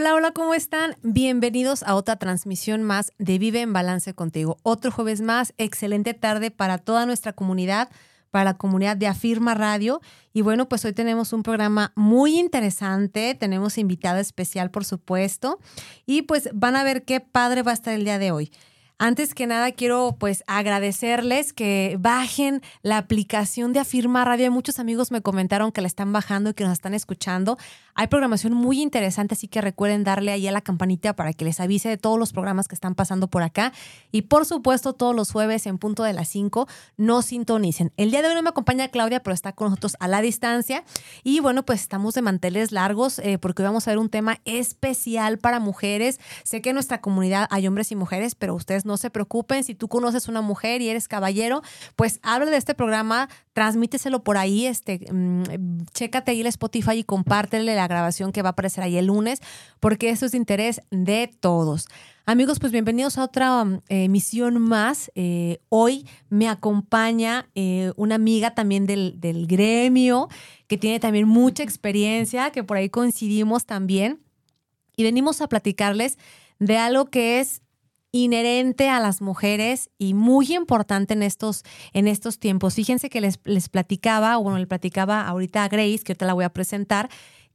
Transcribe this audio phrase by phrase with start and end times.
[0.00, 0.94] Hola, hola, ¿cómo están?
[1.02, 4.56] Bienvenidos a otra transmisión más de Vive en Balance contigo.
[4.62, 7.90] Otro jueves más, excelente tarde para toda nuestra comunidad,
[8.30, 10.00] para la comunidad de Afirma Radio.
[10.32, 15.58] Y bueno, pues hoy tenemos un programa muy interesante, tenemos invitada especial, por supuesto,
[16.06, 18.52] y pues van a ver qué padre va a estar el día de hoy.
[19.00, 24.50] Antes que nada, quiero pues agradecerles que bajen la aplicación de Afirma Radio.
[24.50, 27.58] Muchos amigos me comentaron que la están bajando y que nos están escuchando.
[28.00, 31.58] Hay programación muy interesante, así que recuerden darle ahí a la campanita para que les
[31.58, 33.72] avise de todos los programas que están pasando por acá.
[34.12, 37.92] Y por supuesto, todos los jueves en punto de las 5, no sintonicen.
[37.96, 40.84] El día de hoy no me acompaña Claudia, pero está con nosotros a la distancia.
[41.24, 45.38] Y bueno, pues estamos de manteles largos eh, porque vamos a ver un tema especial
[45.38, 46.20] para mujeres.
[46.44, 49.64] Sé que en nuestra comunidad hay hombres y mujeres, pero ustedes no se preocupen.
[49.64, 51.62] Si tú conoces una mujer y eres caballero,
[51.96, 57.02] pues habla de este programa, transmíteselo por ahí, este, mm, chécate ahí el Spotify y
[57.02, 59.40] compártele la grabación que va a aparecer ahí el lunes,
[59.80, 61.88] porque eso es de interés de todos.
[62.26, 65.10] Amigos, pues bienvenidos a otra mm, emisión más.
[65.14, 70.28] Eh, hoy me acompaña eh, una amiga también del, del gremio,
[70.66, 74.20] que tiene también mucha experiencia, que por ahí coincidimos también.
[74.94, 76.18] Y venimos a platicarles
[76.58, 77.62] de algo que es
[78.12, 82.74] inherente a las mujeres y muy importante en estos, en estos tiempos.
[82.74, 86.34] Fíjense que les, les platicaba, o bueno, le platicaba ahorita a Grace, que ahorita la
[86.34, 87.10] voy a presentar,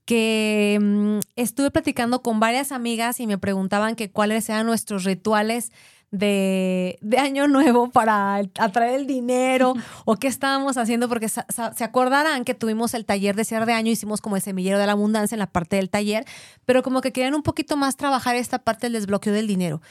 [0.06, 5.72] que mm, estuve platicando con varias amigas y me preguntaban que cuáles eran nuestros rituales
[6.12, 9.74] de, de, año nuevo para atraer el dinero
[10.06, 13.92] o qué estábamos haciendo, porque se acordarán que tuvimos el taller de cierre de año,
[13.92, 16.26] hicimos como el semillero de la abundancia en la parte del taller,
[16.66, 19.82] pero como que querían un poquito más trabajar esta parte del desbloqueo del dinero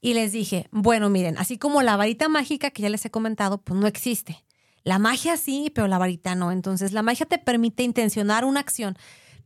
[0.00, 3.58] y les dije, bueno, miren, así como la varita mágica que ya les he comentado,
[3.58, 4.44] pues no existe.
[4.84, 6.52] La magia sí, pero la varita no.
[6.52, 8.96] Entonces, la magia te permite intencionar una acción,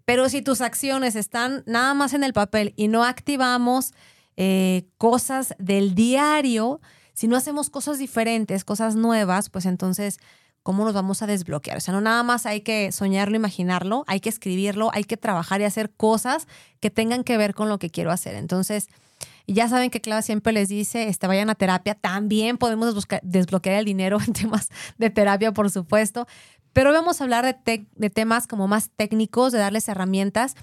[0.04, 3.92] pero si tus acciones están nada más en el papel y no activamos
[4.36, 6.80] eh, cosas del diario,
[7.12, 10.18] si no hacemos cosas diferentes, cosas nuevas, pues entonces,
[10.62, 11.76] ¿cómo nos vamos a desbloquear?
[11.76, 15.60] O sea, no nada más hay que soñarlo, imaginarlo, hay que escribirlo, hay que trabajar
[15.60, 16.46] y hacer cosas
[16.80, 18.34] que tengan que ver con lo que quiero hacer.
[18.34, 18.88] Entonces,
[19.46, 21.94] ya saben que Clara siempre les dice, este, vayan a terapia.
[21.94, 24.68] También podemos desbloquear el dinero en temas
[24.98, 26.26] de terapia, por supuesto.
[26.72, 30.54] Pero vamos a hablar de, de temas como más técnicos, de darles herramientas.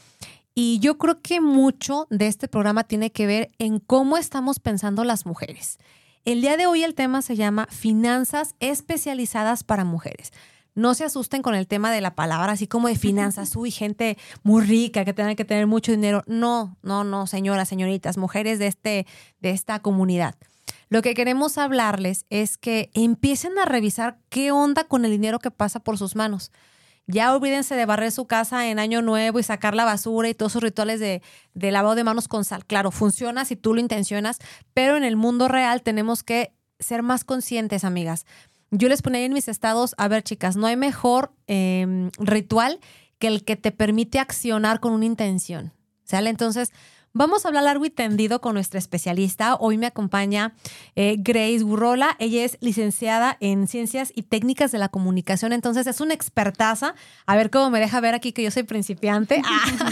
[0.56, 5.04] Y yo creo que mucho de este programa tiene que ver en cómo estamos pensando
[5.04, 5.78] las mujeres.
[6.26, 10.32] El día de hoy el tema se llama Finanzas especializadas para mujeres
[10.80, 14.18] no se asusten con el tema de la palabra, así como de finanzas, uy, gente
[14.44, 16.24] muy rica que tenga que tener mucho dinero.
[16.26, 19.06] No, no, no, señoras, señoritas, mujeres de, este,
[19.40, 20.36] de esta comunidad.
[20.90, 25.52] Lo que queremos hablarles es que empiecen a revisar qué onda con el dinero que
[25.52, 26.52] pasa por sus manos.
[27.06, 30.52] Ya olvídense de barrer su casa en año nuevo y sacar la basura y todos
[30.52, 31.24] esos rituales de,
[31.54, 32.66] de lavado de manos con sal.
[32.66, 34.38] Claro, funciona si tú lo intencionas,
[34.74, 38.26] pero en el mundo real tenemos que ser más conscientes, amigas
[38.72, 42.80] yo les ponía en mis estados, a ver chicas, no hay mejor em, ritual
[43.18, 45.74] que el que te permite accionar con una intención.
[46.04, 46.30] ¿Sale?
[46.30, 46.72] Entonces,
[47.14, 49.56] Vamos a hablar largo y tendido con nuestra especialista.
[49.56, 50.54] Hoy me acompaña
[50.96, 52.16] eh, Grace Gurrola.
[52.20, 56.94] Ella es licenciada en Ciencias y Técnicas de la Comunicación, entonces es una expertaza.
[57.26, 59.42] A ver cómo me deja ver aquí que yo soy principiante.
[59.52, 59.92] Ah,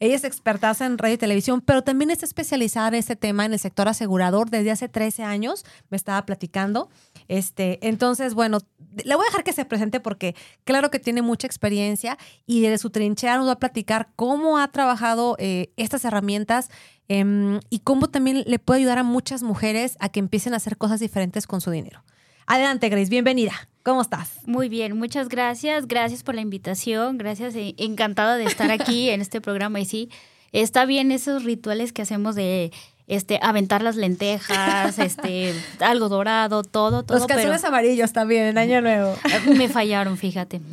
[0.00, 3.52] ella es expertaza en radio y televisión, pero también está especializada en este tema en
[3.52, 5.64] el sector asegurador desde hace 13 años.
[5.90, 6.88] Me estaba platicando.
[7.28, 8.58] Este, entonces, bueno,
[9.04, 12.78] le voy a dejar que se presente porque claro que tiene mucha experiencia y desde
[12.78, 16.70] su trinchera nos va a platicar cómo ha trabajado eh, estas herramientas
[17.08, 20.76] em, y cómo también le puede ayudar a muchas mujeres a que empiecen a hacer
[20.76, 22.04] cosas diferentes con su dinero.
[22.46, 23.68] Adelante, Grace, bienvenida.
[23.82, 24.38] ¿Cómo estás?
[24.46, 25.86] Muy bien, muchas gracias.
[25.88, 27.18] Gracias por la invitación.
[27.18, 29.80] Gracias, eh, encantada de estar aquí en este programa.
[29.80, 30.10] Y sí,
[30.52, 32.70] está bien esos rituales que hacemos de
[33.06, 37.18] este, aventar las lentejas, este, algo dorado, todo, todo.
[37.18, 39.14] Los calzones amarillos también, en Año Nuevo.
[39.56, 40.60] Me fallaron, fíjate.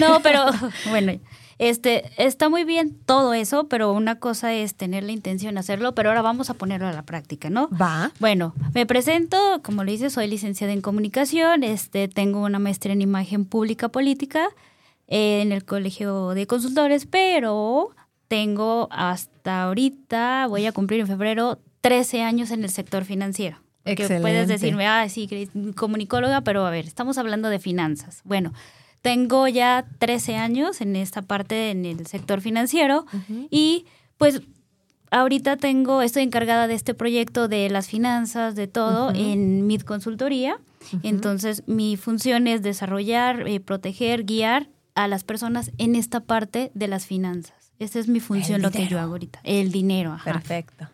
[0.00, 0.44] No, pero
[0.90, 1.18] bueno,
[1.58, 5.92] este, está muy bien todo eso, pero una cosa es tener la intención de hacerlo,
[5.92, 7.68] pero ahora vamos a ponerlo a la práctica, ¿no?
[7.70, 8.12] Va.
[8.20, 13.02] Bueno, me presento, como le dice, soy licenciada en comunicación, este, tengo una maestría en
[13.02, 14.50] imagen pública política
[15.08, 17.90] eh, en el Colegio de Consultores, pero
[18.28, 23.58] tengo hasta ahorita, voy a cumplir en febrero, 13 años en el sector financiero.
[23.84, 24.20] Excelente.
[24.20, 28.20] puedes decirme, ah, sí, comunicóloga, pero a ver, estamos hablando de finanzas.
[28.24, 28.52] Bueno,
[29.00, 33.06] tengo ya 13 años en esta parte, en el sector financiero,
[33.50, 33.86] y
[34.18, 34.42] pues
[35.10, 40.58] ahorita tengo, estoy encargada de este proyecto de las finanzas, de todo, en Mid Consultoría.
[41.02, 46.88] Entonces, mi función es desarrollar, eh, proteger, guiar a las personas en esta parte de
[46.88, 47.57] las finanzas.
[47.78, 49.40] Esa es mi función, lo que yo hago ahorita.
[49.44, 50.32] El dinero, ajá.
[50.32, 50.88] Perfecto.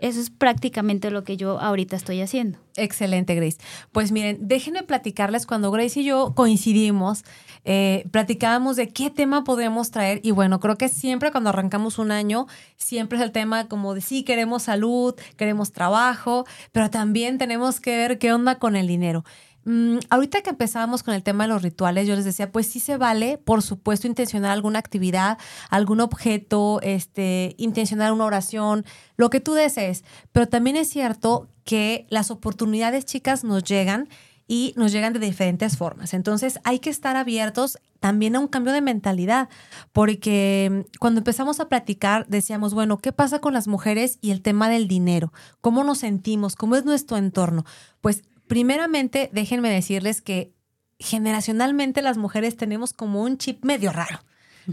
[0.00, 2.58] Eso es prácticamente lo que yo ahorita estoy haciendo.
[2.76, 3.58] Excelente, Grace.
[3.92, 7.22] Pues miren, déjenme platicarles cuando Grace y yo coincidimos,
[7.66, 12.12] eh, platicábamos de qué tema podemos traer y bueno, creo que siempre cuando arrancamos un
[12.12, 12.46] año,
[12.76, 17.94] siempre es el tema como de sí, queremos salud, queremos trabajo, pero también tenemos que
[17.94, 19.24] ver qué onda con el dinero.
[19.64, 22.80] Mm, ahorita que empezábamos con el tema de los rituales, yo les decía, pues sí
[22.80, 28.84] se vale, por supuesto, intencionar alguna actividad, algún objeto, este, intencionar una oración,
[29.16, 30.04] lo que tú desees.
[30.32, 34.08] Pero también es cierto que las oportunidades, chicas, nos llegan
[34.50, 36.12] y nos llegan de diferentes formas.
[36.12, 39.48] Entonces hay que estar abiertos también a un cambio de mentalidad,
[39.92, 44.42] porque mm, cuando empezamos a platicar decíamos, bueno, ¿qué pasa con las mujeres y el
[44.42, 45.32] tema del dinero?
[45.60, 46.56] ¿Cómo nos sentimos?
[46.56, 47.64] ¿Cómo es nuestro entorno?
[48.00, 50.52] Pues primeramente, déjenme decirles que
[50.98, 54.24] generacionalmente las mujeres tenemos como un chip medio raro.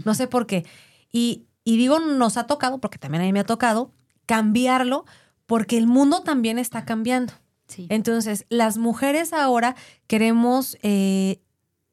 [0.04, 0.66] No sé por qué.
[1.12, 3.92] Y, y digo, nos ha tocado, porque también a mí me ha tocado,
[4.26, 5.04] cambiarlo,
[5.46, 7.34] porque el mundo también está cambiando.
[7.68, 7.86] Sí.
[7.88, 9.76] Entonces, las mujeres ahora
[10.08, 11.40] queremos eh,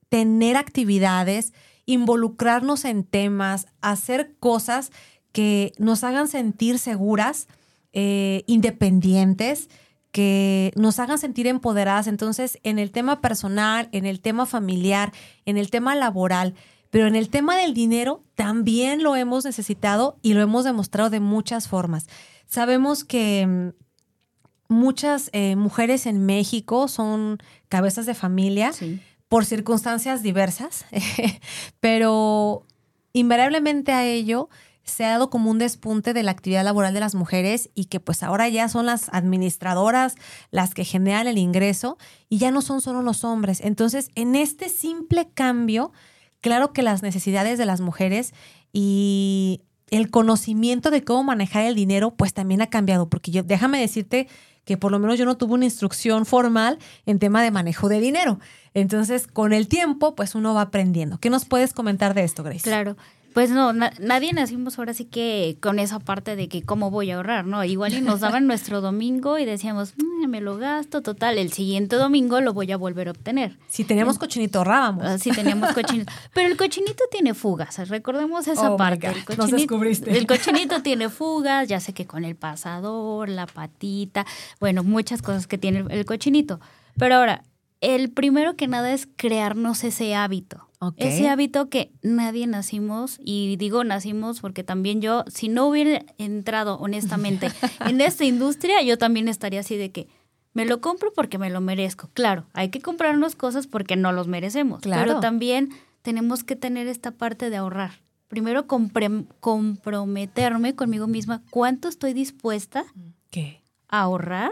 [0.09, 1.53] tener actividades,
[1.85, 4.91] involucrarnos en temas, hacer cosas
[5.33, 7.47] que nos hagan sentir seguras,
[7.93, 9.69] eh, independientes,
[10.15, 12.07] que nos hagan sentir empoderadas.
[12.07, 15.11] Entonces, en el tema personal, en el tema familiar,
[15.45, 16.53] en el tema laboral,
[16.89, 21.19] pero en el tema del dinero también lo hemos necesitado y lo hemos demostrado de
[21.19, 22.07] muchas formas.
[22.45, 29.01] Sabemos que mm, muchas eh, mujeres en México son cabezas de familia Sí.
[29.27, 30.85] por circunstancias diversas,
[31.81, 32.65] pero
[33.11, 34.47] invariablemente a ello
[34.85, 37.99] se ha dado como un despunte de la actividad laboral de las mujeres y que
[37.99, 40.15] pues ahora ya son las administradoras
[40.51, 41.97] las que generan el ingreso
[42.29, 43.61] y ya no son solo los hombres.
[43.61, 45.91] Entonces, en este simple cambio,
[46.39, 48.33] claro que las necesidades de las mujeres
[48.71, 53.79] y el conocimiento de cómo manejar el dinero, pues también ha cambiado, porque yo, déjame
[53.79, 54.27] decirte
[54.65, 57.99] que por lo menos yo no tuve una instrucción formal en tema de manejo de
[57.99, 58.39] dinero.
[58.73, 61.19] Entonces, con el tiempo, pues uno va aprendiendo.
[61.19, 62.61] ¿Qué nos puedes comentar de esto, Grace?
[62.61, 62.97] Claro.
[63.35, 67.11] Pues no, na- nadie nacimos ahora sí que con esa parte de que cómo voy
[67.11, 67.63] a ahorrar, ¿no?
[67.65, 71.97] Igual y nos daban nuestro domingo y decíamos, "Mm, me lo gasto, total, el siguiente
[71.97, 73.57] domingo lo voy a volver a obtener.
[73.67, 75.03] Si teníamos cochinito, ahorrábamos.
[75.05, 76.11] Así teníamos cochinito.
[76.33, 79.11] Pero el cochinito tiene fugas, recordemos esa Oh parte.
[79.37, 80.17] Nos descubriste.
[80.17, 84.25] el cochinito tiene fugas, ya sé que con el pasador, la patita,
[84.61, 86.61] bueno, muchas cosas que tiene el cochinito.
[86.97, 87.43] Pero ahora,
[87.81, 90.64] el primero que nada es crearnos ese hábito.
[90.97, 96.77] Ese hábito que nadie nacimos, y digo nacimos porque también yo, si no hubiera entrado
[96.77, 97.49] honestamente
[97.87, 100.07] en esta industria, yo también estaría así de que
[100.53, 102.09] me lo compro porque me lo merezco.
[102.13, 105.03] Claro, hay que comprarnos cosas porque no los merecemos, Claro.
[105.05, 105.69] pero también
[106.01, 108.03] tenemos que tener esta parte de ahorrar.
[108.27, 112.85] Primero comprometerme conmigo misma cuánto estoy dispuesta
[113.29, 113.61] ¿Qué?
[113.87, 114.51] a ahorrar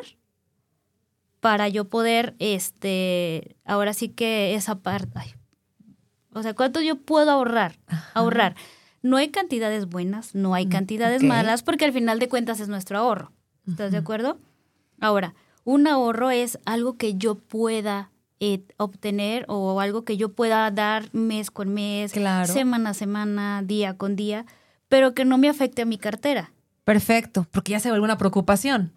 [1.39, 5.33] para yo poder, este, ahora sí que esa parte, ay,
[6.33, 7.77] o sea, cuánto yo puedo ahorrar,
[8.13, 8.55] ahorrar.
[9.01, 11.27] No hay cantidades buenas, no hay cantidades ok.
[11.27, 13.31] malas, porque al final de cuentas es nuestro ahorro.
[13.67, 14.37] ¿Estás de acuerdo?
[14.99, 15.33] Ahora,
[15.65, 21.13] un ahorro es algo que yo pueda eh, obtener o algo que yo pueda dar
[21.13, 22.51] mes con mes, Claro.
[22.51, 24.45] semana a semana, día con día,
[24.89, 26.51] pero que no me afecte a mi cartera.
[26.83, 28.91] Perfecto, porque ya se vuelve una preocupación.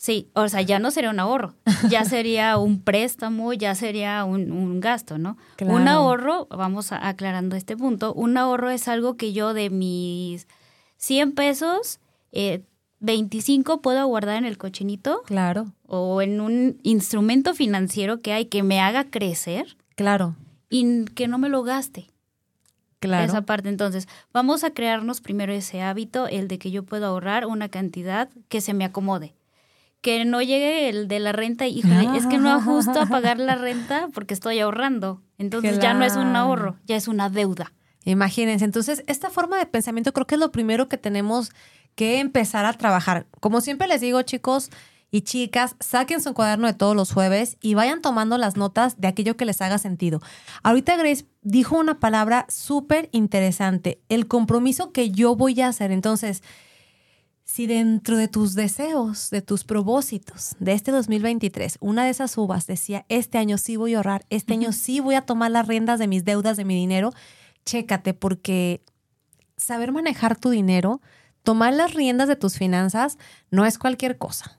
[0.00, 1.54] Sí, o sea, ya no sería un ahorro,
[1.90, 5.36] ya sería un préstamo, ya sería un, un gasto, ¿no?
[5.56, 5.74] Claro.
[5.74, 10.46] Un ahorro, vamos a- aclarando este punto, un ahorro es algo que yo de mis
[10.98, 11.98] 100 pesos,
[12.30, 12.62] eh,
[13.00, 18.62] 25 puedo guardar en el cochinito Claro, o en un instrumento financiero que hay que
[18.62, 20.36] me haga crecer claro,
[20.70, 22.06] y que no me lo gaste.
[23.00, 23.24] claro.
[23.26, 23.68] Esa parte.
[23.68, 28.28] Entonces, vamos a crearnos primero ese hábito, el de que yo puedo ahorrar una cantidad
[28.48, 29.34] que se me acomode.
[30.00, 33.56] Que no llegue el de la renta híjole, es que no ajusto a pagar la
[33.56, 35.22] renta porque estoy ahorrando.
[35.38, 37.72] Entonces ya no es un ahorro, ya es una deuda.
[38.04, 41.50] Imagínense, entonces esta forma de pensamiento creo que es lo primero que tenemos
[41.94, 43.26] que empezar a trabajar.
[43.40, 44.70] Como siempre les digo, chicos
[45.10, 49.08] y chicas, saquen su cuaderno de todos los jueves y vayan tomando las notas de
[49.08, 50.20] aquello que les haga sentido.
[50.62, 55.92] Ahorita Grace dijo una palabra súper interesante, el compromiso que yo voy a hacer.
[55.92, 56.42] Entonces,
[57.58, 62.68] si dentro de tus deseos, de tus propósitos de este 2023, una de esas uvas
[62.68, 65.98] decía, este año sí voy a ahorrar, este año sí voy a tomar las riendas
[65.98, 67.12] de mis deudas, de mi dinero,
[67.64, 68.84] chécate porque
[69.56, 71.00] saber manejar tu dinero,
[71.42, 73.18] tomar las riendas de tus finanzas,
[73.50, 74.57] no es cualquier cosa.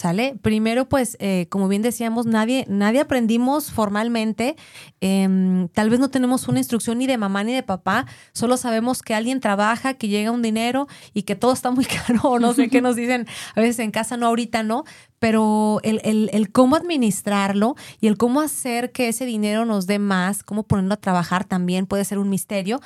[0.00, 0.34] ¿Sale?
[0.40, 4.56] Primero, pues, eh, como bien decíamos, nadie, nadie aprendimos formalmente.
[5.02, 8.06] Em, tal vez no tenemos una instrucción ni de mamá ni de papá.
[8.32, 12.38] Solo sabemos que alguien trabaja, que llega un dinero y que todo está muy caro.
[12.38, 14.84] No sé qué nos dicen a veces en casa, no, ahorita no.
[15.18, 16.00] Pero el,
[16.32, 20.94] el cómo administrarlo y el cómo hacer que ese dinero nos dé más, cómo ponerlo
[20.94, 22.80] a trabajar también puede ser un misterio.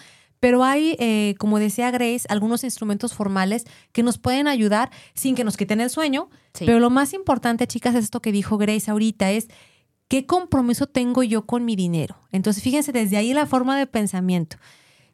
[0.45, 5.43] Pero hay, eh, como decía Grace, algunos instrumentos formales que nos pueden ayudar sin que
[5.43, 6.29] nos quiten el sueño.
[6.59, 9.49] Pero lo más importante, chicas, es esto que dijo Grace ahorita, es
[10.07, 12.19] qué compromiso tengo yo con mi dinero.
[12.31, 14.59] Entonces, fíjense, desde ahí la forma de pensamiento.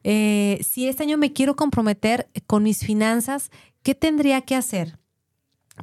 [0.02, 3.52] Eh, si este año me quiero comprometer con mis finanzas,
[3.84, 4.98] ¿qué tendría que hacer?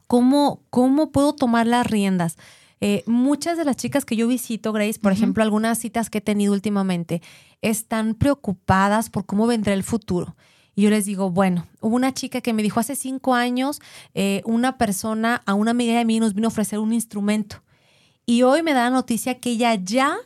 [0.07, 2.35] ¿Cómo, cómo puedo tomar las riendas?
[2.79, 6.21] Eh, muchas de las chicas que yo visito, Grace, por ejemplo, algunas citas que he
[6.21, 7.21] tenido últimamente,
[7.61, 10.35] están preocupadas por cómo vendrá el futuro.
[10.75, 13.81] Y yo les digo, bueno, hubo una chica que me dijo hace cinco años,
[14.13, 17.63] eh, una persona, a una amiga de mí nos vino a ofrecer un instrumento.
[18.27, 20.17] Y hoy me da la noticia que ella ya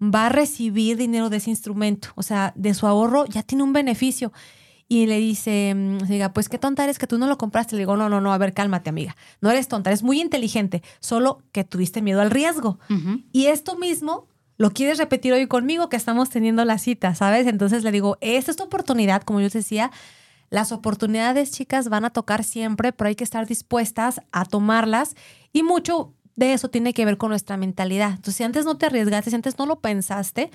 [0.00, 2.08] va a recibir dinero de ese instrumento.
[2.14, 4.32] O sea, de su ahorro ya tiene un beneficio
[4.88, 7.76] y le dice, mm, diga, pues qué tonta eres que tú no lo compraste.
[7.76, 9.16] Le digo, no, no, no, a ver, cálmate, amiga.
[9.42, 12.78] No eres tonta, eres muy inteligente, solo que tuviste miedo al riesgo.
[13.30, 14.26] Y esto mismo
[14.56, 17.46] lo quieres repetir hoy conmigo que estamos teniendo la cita, ¿sabes?
[17.46, 19.90] Entonces le digo, esta es tu oportunidad, como yo te decía.
[20.50, 25.14] Las oportunidades, chicas, van a tocar siempre, pero hay que estar dispuestas a tomarlas
[25.52, 28.10] y mucho de eso tiene que ver con nuestra mentalidad.
[28.10, 30.50] Entonces, si antes no te arriesgaste, si antes no lo pensaste,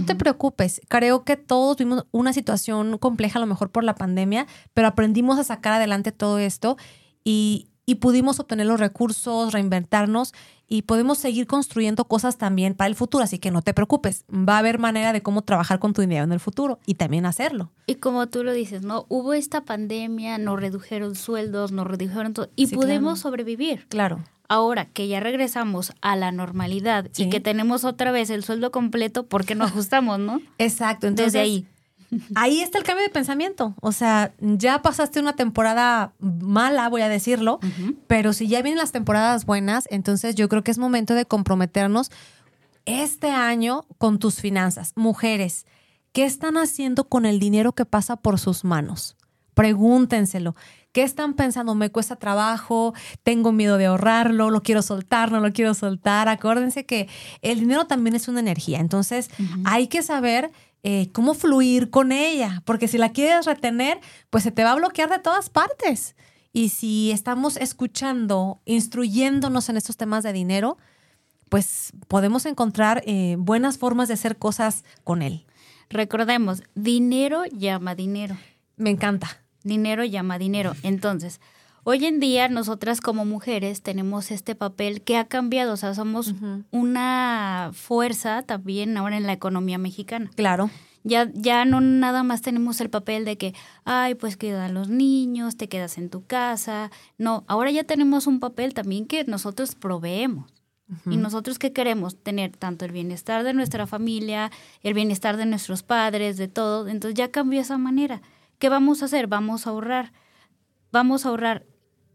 [0.00, 3.94] no te preocupes, creo que todos vimos una situación compleja a lo mejor por la
[3.94, 6.76] pandemia, pero aprendimos a sacar adelante todo esto
[7.24, 7.68] y,
[8.00, 10.34] pudimos obtener los recursos, reinventarnos
[10.68, 13.22] y podemos seguir construyendo cosas también para el futuro.
[13.22, 16.24] Así que no te preocupes, va a haber manera de cómo trabajar con tu dinero
[16.24, 17.70] en el futuro y también hacerlo.
[17.86, 19.06] Y como tú lo dices, ¿no?
[19.08, 23.86] Hubo esta pandemia, nos redujeron sueldos, nos redujeron todo y pudimos sobrevivir.
[23.88, 28.70] Claro ahora que ya regresamos a la normalidad y que tenemos otra vez el sueldo
[28.70, 30.40] completo, ¿por qué no ajustamos, no?
[30.58, 31.66] Exacto, entonces Desde ahí.
[32.34, 33.74] Ahí está el cambio de pensamiento.
[33.80, 37.58] O sea, ya pasaste una temporada mala, voy a decirlo,
[38.06, 42.10] pero si ya vienen las temporadas buenas, entonces yo creo que es momento de comprometernos
[42.84, 44.92] este año con tus finanzas.
[44.94, 45.66] Mujeres,
[46.12, 49.16] ¿qué están haciendo con el dinero que pasa por sus manos?
[49.54, 50.54] Pregúntenselo.
[50.96, 51.74] ¿Qué están pensando?
[51.74, 56.26] Me cuesta trabajo, tengo miedo de ahorrarlo, lo quiero soltar, no lo quiero soltar.
[56.26, 57.06] Acuérdense que
[57.42, 59.28] el dinero también es una energía, entonces
[59.66, 64.00] hay que saber eh, cómo fluir con ella, porque si la quieres retener,
[64.30, 66.16] pues se te va a bloquear de todas partes.
[66.54, 70.78] Y si estamos escuchando, instruyéndonos en estos temas de dinero,
[71.50, 75.44] pues podemos encontrar eh, buenas formas de hacer cosas con él.
[75.90, 78.38] Recordemos, dinero llama dinero.
[78.78, 80.74] Me encanta dinero llama dinero.
[80.82, 81.40] Entonces,
[81.84, 86.34] hoy en día nosotras como mujeres tenemos este papel que ha cambiado, o sea, somos
[86.70, 90.30] una fuerza también ahora en la economía mexicana.
[90.34, 90.70] Claro.
[91.04, 93.54] Ya, ya no nada más tenemos el papel de que,
[93.84, 96.90] ay, pues quedan los niños, te quedas en tu casa.
[97.16, 100.50] No, ahora ya tenemos un papel también que nosotros proveemos.
[101.10, 102.16] ¿Y nosotros qué queremos?
[102.16, 106.86] Tener tanto el bienestar de nuestra familia, el bienestar de nuestros padres, de todo.
[106.86, 108.22] Entonces ya cambió esa manera.
[108.58, 109.26] ¿Qué vamos a hacer?
[109.26, 110.12] Vamos a ahorrar.
[110.92, 111.64] Vamos a ahorrar.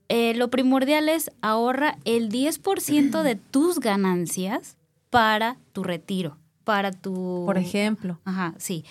[0.09, 4.77] Eh, lo primordial es ahorra el 10% de tus ganancias
[5.09, 7.43] para tu retiro, para tu...
[7.45, 8.19] Por ejemplo.
[8.25, 8.83] Ajá, sí.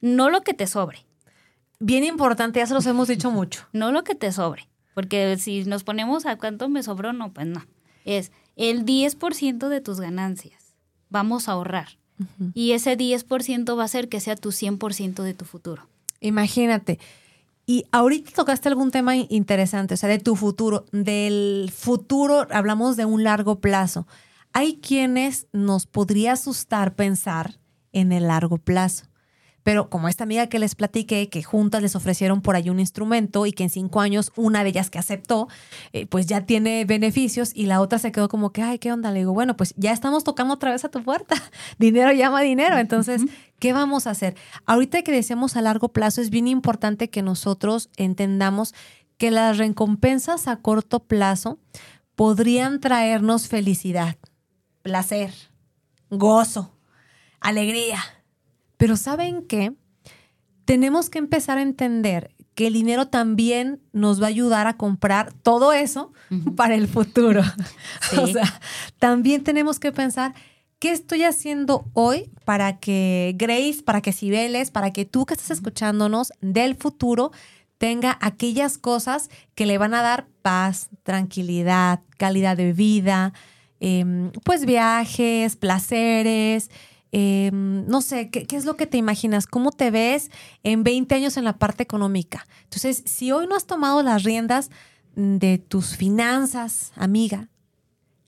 [0.00, 1.06] No lo que te sobre.
[1.80, 3.66] Bien importante, ya se los hemos dicho mucho.
[3.72, 7.46] No lo que te sobre, porque si nos ponemos a cuánto me sobró, no, pues
[7.46, 7.64] no.
[8.04, 10.74] Es el 10% de tus ganancias.
[11.08, 11.98] Vamos a ahorrar.
[12.54, 15.88] Y ese 10% va a hacer que sea tu 100% de tu futuro.
[16.22, 16.98] Imagínate.
[17.66, 23.04] Y ahorita tocaste algún tema interesante, o sea, de tu futuro, del futuro, hablamos de
[23.04, 24.06] un largo plazo.
[24.52, 27.60] Hay quienes nos podría asustar pensar
[27.92, 29.04] en el largo plazo.
[29.62, 33.46] Pero como esta amiga que les platiqué, que juntas les ofrecieron por ahí un instrumento
[33.46, 35.48] y que en cinco años una de ellas que aceptó,
[35.92, 39.10] eh, pues ya tiene beneficios y la otra se quedó como que, ay, ¿qué onda?
[39.10, 41.36] Le digo, bueno, pues ya estamos tocando otra vez a tu puerta.
[41.78, 42.78] dinero llama dinero.
[42.78, 43.22] Entonces,
[43.58, 44.34] ¿qué vamos a hacer?
[44.66, 48.74] Ahorita que decíamos a largo plazo, es bien importante que nosotros entendamos
[49.16, 51.58] que las recompensas a corto plazo
[52.16, 54.16] podrían traernos felicidad,
[54.82, 55.32] placer,
[56.10, 56.76] gozo,
[57.40, 58.00] alegría
[58.82, 59.74] pero ¿saben qué?
[60.64, 65.32] Tenemos que empezar a entender que el dinero también nos va a ayudar a comprar
[65.32, 66.12] todo eso
[66.56, 67.42] para el futuro.
[68.20, 68.60] o sea,
[68.98, 70.34] también tenemos que pensar
[70.80, 75.52] ¿Qué estoy haciendo hoy para que Grace, para que Cibeles, para que tú que estás
[75.52, 77.30] escuchándonos del futuro
[77.78, 83.32] tenga aquellas cosas que le van a dar paz, tranquilidad, calidad de vida,
[83.78, 86.68] em, pues viajes, placeres,
[87.12, 89.46] em, no sé, ¿qué, ¿qué, es lo que te imaginas?
[89.46, 90.30] ¿Cómo te ves
[90.62, 92.46] en 20 años en la parte económica?
[92.64, 94.70] Entonces, si hoy no has tomado las riendas
[95.14, 97.48] de tus finanzas, amiga,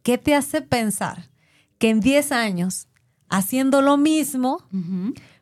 [0.03, 1.31] ¿qué te hace pensar
[1.79, 2.89] que en 10 años,
[3.29, 4.65] haciendo lo mismo,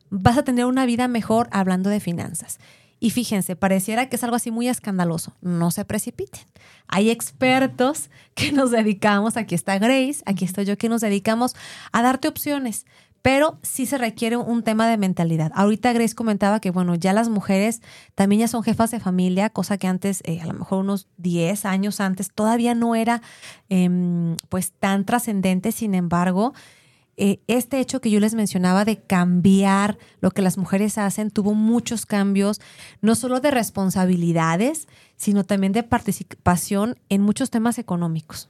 [0.09, 2.59] vas a tener una vida mejor hablando de finanzas.
[2.99, 5.35] Y fíjense, pareciera que es algo así muy escandaloso.
[5.41, 6.41] No se precipiten.
[6.87, 11.55] Hay expertos que nos dedicamos, aquí está Grace, aquí estoy yo, que nos dedicamos
[11.91, 12.85] a darte opciones,
[13.23, 15.51] pero sí se requiere un tema de mentalidad.
[15.55, 17.81] Ahorita Grace comentaba que, bueno, ya las mujeres
[18.15, 21.65] también ya son jefas de familia, cosa que antes, eh, a lo mejor unos 10
[21.65, 23.21] años antes, todavía no era
[23.69, 25.71] em, pues tan trascendente.
[25.71, 26.53] Sin embargo,
[27.15, 31.53] eh, este hecho que yo les mencionaba de cambiar lo que las mujeres hacen tuvo
[31.53, 32.59] muchos cambios,
[33.01, 38.49] no solo de responsabilidades, sino también de participación en muchos temas económicos.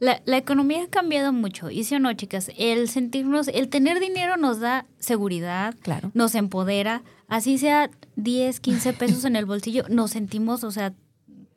[0.00, 4.36] La, economía ha cambiado mucho, y si o no, chicas, el sentirnos, el tener dinero
[4.36, 6.12] nos da seguridad, claro.
[6.14, 10.94] nos empodera, así sea 10, 15 pesos en el bolsillo, nos sentimos, o sea,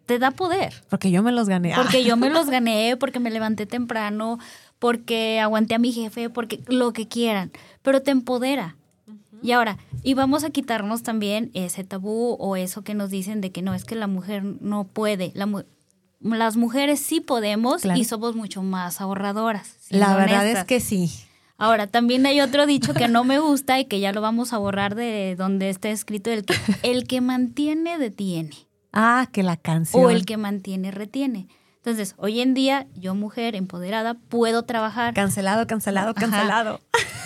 [0.08, 0.74] te da poder.
[0.90, 1.74] Porque yo me los gané.
[1.76, 4.40] Porque yo me los gané, porque me levanté temprano,
[4.80, 7.52] porque aguanté a mi jefe, porque lo que quieran,
[7.84, 8.76] pero te empodera.
[9.44, 13.52] Y ahora, y vamos a quitarnos también ese tabú o eso que nos dicen de
[13.52, 15.32] que no, es que la mujer no puede.
[16.22, 19.78] Las mujeres sí podemos y somos mucho más ahorradoras.
[19.90, 21.12] La verdad es que sí.
[21.58, 24.58] Ahora, también hay otro dicho que no me gusta y que ya lo vamos a
[24.58, 28.56] borrar de donde está escrito, el que, el que mantiene, detiene.
[28.92, 30.04] Ah, que la canción.
[30.04, 31.48] O el que mantiene, retiene.
[31.78, 35.14] Entonces, hoy en día, yo mujer empoderada, puedo trabajar.
[35.14, 36.80] Cancelado, cancelado, cancelado.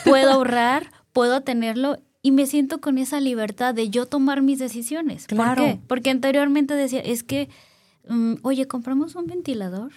[0.03, 5.27] Puedo ahorrar, puedo tenerlo y me siento con esa libertad de yo tomar mis decisiones.
[5.27, 5.61] Claro.
[5.61, 5.79] ¿Por qué?
[5.87, 7.49] Porque anteriormente decía, es que,
[8.07, 9.91] mm, oye, compramos un ventilador.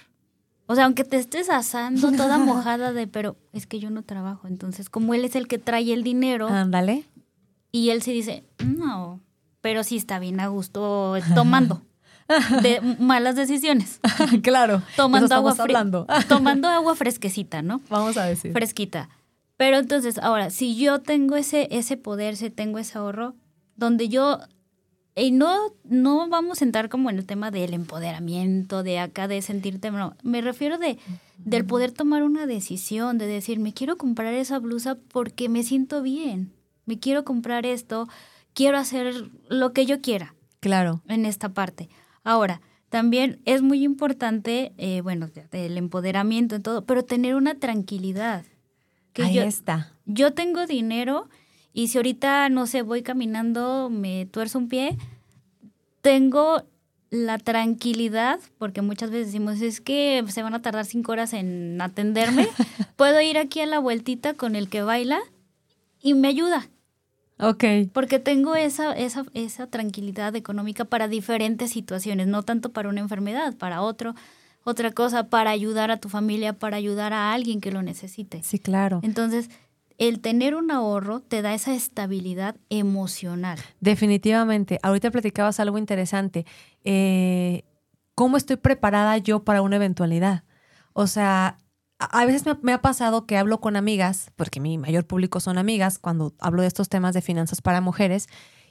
[0.67, 4.47] O sea, aunque te estés asando toda mojada de, pero es que yo no trabajo.
[4.49, 6.49] Entonces, como él es el que trae el dinero.
[6.49, 7.05] Ándale.
[7.73, 9.21] Y él se dice, no,
[9.61, 11.83] pero sí está bien a gusto tomando
[12.63, 14.01] de malas decisiones.
[14.43, 14.83] claro.
[14.97, 15.55] Tomando agua
[16.29, 17.81] tomando agua fresquecita, ¿no?
[17.89, 18.53] Vamos a decir.
[18.53, 19.09] Fresquita.
[19.57, 23.35] Pero entonces, ahora, si yo tengo ese, ese poder, si tengo ese ahorro,
[23.75, 24.41] donde yo
[25.19, 29.43] y no, no vamos a entrar como en el tema del empoderamiento, de acá, de
[29.43, 30.99] sentirte, no, me refiero de,
[31.39, 36.03] del poder tomar una decisión, de decir, me quiero comprar esa blusa porque me siento
[36.03, 36.53] bien,
[36.87, 38.09] me quiero comprar esto,
[38.55, 40.35] quiero hacer lo que yo quiera.
[40.61, 41.03] Claro.
[41.07, 41.89] En esta parte.
[42.25, 48.45] Ahora, también es muy importante, eh, bueno, el empoderamiento en todo, pero tener una tranquilidad.
[49.13, 49.93] Que Ahí está.
[50.07, 51.29] Yo tengo dinero
[51.79, 54.99] y si ahorita, no sé, voy caminando, me tuerzo un pie,
[56.01, 56.65] tengo
[57.11, 61.81] la tranquilidad, porque muchas veces decimos, es que se van a tardar cinco horas en
[61.81, 62.49] atenderme,
[62.97, 65.21] puedo ir aquí a la vueltita con el que baila
[66.03, 66.69] y me ayuda.
[67.39, 67.63] Ok.
[67.93, 73.55] Porque tengo esa, esa, esa tranquilidad económica para diferentes situaciones, no tanto para una enfermedad,
[73.55, 74.17] para otro,
[74.65, 78.43] otra cosa, para ayudar a tu familia, para ayudar a alguien que lo necesite.
[78.43, 78.99] Sí, claro.
[79.05, 79.49] Entonces,
[79.99, 83.59] el tener un ahorro te da esa estabilidad emocional.
[83.81, 84.79] Definitivamente.
[84.83, 86.47] Ahorita platicabas algo interesante.
[86.85, 87.65] Eh,
[88.15, 90.45] ¿Cómo estoy preparada yo para una eventualidad?
[90.93, 91.59] O sea,
[91.99, 95.99] a veces me, ha pasado que hablo con amigas, porque mi mayor público son amigas,
[95.99, 98.29] cuando hablo de estos temas de finanzas para mujeres,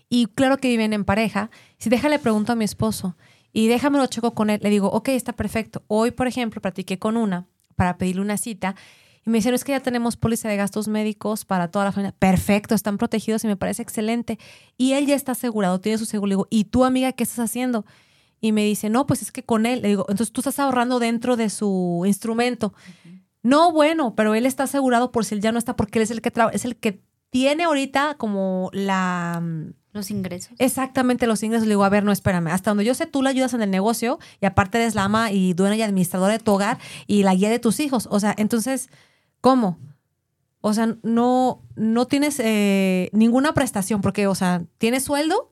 [0.10, 1.50] y claro que viven en pareja.
[1.78, 3.18] Si deja, le pregunto a mi esposo
[3.52, 4.60] y déjame lo checo con él.
[4.63, 5.84] Le digo, ok, está perfecto.
[5.88, 8.76] Hoy, por ejemplo, platiqué con una para pedirle una cita
[9.28, 12.16] y me dijeron, es que ya tenemos póliza de gastos médicos para toda la familia.
[12.18, 14.40] Perfecto, están protegidos y me parece excelente.
[14.78, 16.30] Y él ya está asegurado, tiene su seguro.
[16.30, 17.86] Le digo, ¿y tú, amiga, qué estás haciendo?
[18.40, 19.82] Y me dice, no, pues es que con él.
[19.82, 22.74] Le digo, entonces tú estás ahorrando dentro de su instrumento.
[23.44, 26.12] No, bueno, pero él está asegurado por si él ya no está, porque él es
[26.12, 30.54] el que es el que tiene ahorita como la mm, los ingresos.
[30.58, 31.68] Exactamente, los ingresos.
[31.68, 32.48] Le digo, a ver, no, espérame.
[32.48, 35.32] Hasta donde yo sé, tú la ayudas en el negocio y aparte eres la ama
[35.34, 38.08] y dueña y administradora de tu hogar y la guía de tus hijos.
[38.10, 38.90] O sea, entonces,
[39.41, 39.80] ¿cómo?
[40.62, 45.50] O sea, no, no tienes eh, ninguna prestación porque, o sea, ¿tienes sueldo?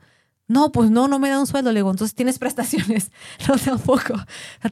[0.48, 1.72] No, pues no, no me da un sueldo.
[1.72, 3.12] Le digo, entonces tienes prestaciones.
[3.48, 4.14] No, tampoco.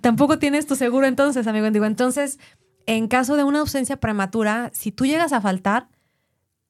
[0.01, 1.69] tampoco tienes tu seguro entonces, amigo.
[1.71, 2.39] Digo, entonces
[2.85, 5.87] en caso de una ausencia prematura, si tú llegas a faltar,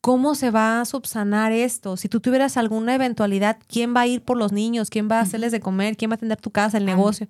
[0.01, 1.97] ¿cómo se va a subsanar esto?
[1.97, 4.89] Si tú tuvieras alguna eventualidad, ¿quién va a ir por los niños?
[4.89, 5.97] ¿Quién va a hacerles de comer?
[5.97, 7.27] ¿Quién va a atender tu casa, el negocio?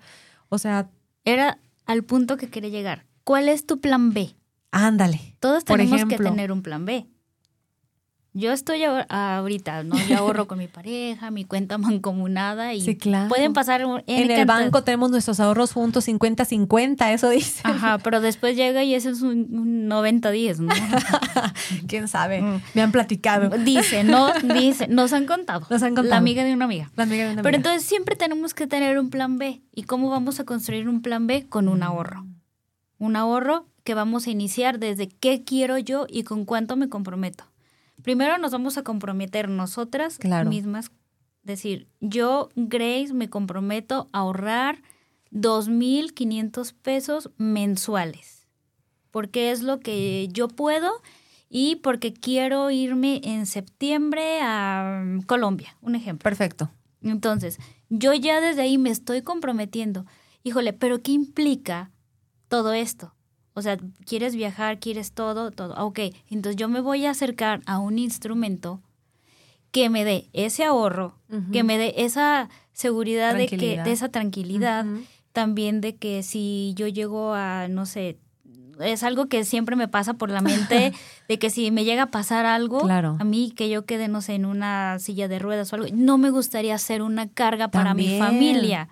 [0.49, 0.89] O sea...
[1.26, 3.06] Era al punto que quería llegar.
[3.23, 4.36] ¿Cuál es tu plan B?
[4.74, 5.36] Ándale.
[5.40, 7.06] Todos tenemos que tener un plan B.
[8.36, 9.96] Yo estoy ahorita, ¿no?
[10.08, 13.30] Yo ahorro con mi pareja, mi cuenta mancomunada y sí, claro.
[13.30, 17.62] pueden pasar en, el banco tenemos nuestros ahorros juntos 50-50, eso dice.
[17.64, 20.74] Ajá, pero después llega y ese es un 90-10, ¿no?
[21.88, 22.42] ¿Quién sabe?
[22.42, 22.62] Mm.
[22.74, 23.56] Me han platicado.
[23.60, 25.68] Dice, no, dice, nos han contado.
[25.70, 26.10] Nos han contado.
[26.10, 26.90] La amiga de una amiga.
[26.96, 27.44] La amiga de una amiga.
[27.44, 29.62] Pero entonces siempre tenemos que tener un plan B.
[29.76, 31.46] ¿Y cómo vamos a construir un plan B?
[31.48, 32.26] Con un ahorro.
[32.98, 37.46] Un ahorro que vamos a iniciar desde qué quiero yo y con cuánto me comprometo
[38.04, 40.91] primero nos vamos a comprometer nosotras mismas.
[41.41, 44.82] Decir, yo, Grace, me comprometo a ahorrar
[45.32, 48.48] 2.500 pesos mensuales,
[49.12, 50.91] porque es lo que yo puedo
[51.50, 56.24] y porque quiero irme en septiembre a Colombia, un ejemplo.
[56.24, 56.72] Perfecto.
[57.02, 60.06] Entonces, yo ya desde ahí me estoy comprometiendo.
[60.43, 61.91] Híjole, pero ¿qué implica
[62.48, 63.12] todo esto?
[63.54, 65.76] O sea, quieres viajar, quieres todo, todo.
[65.86, 68.82] Ok, entonces yo me voy a acercar a un instrumento
[69.72, 71.18] que me dé ese ahorro,
[71.52, 74.86] que me dé esa seguridad de que, de esa tranquilidad,
[75.32, 78.20] también de que si yo llego a, no sé,
[78.80, 80.94] es algo que siempre me pasa por la mente,
[81.28, 82.88] de que si me llega a pasar algo,
[83.20, 86.18] a mí que yo quede, no sé, en una silla de ruedas o algo, no
[86.18, 88.89] me gustaría ser una carga para mi familia.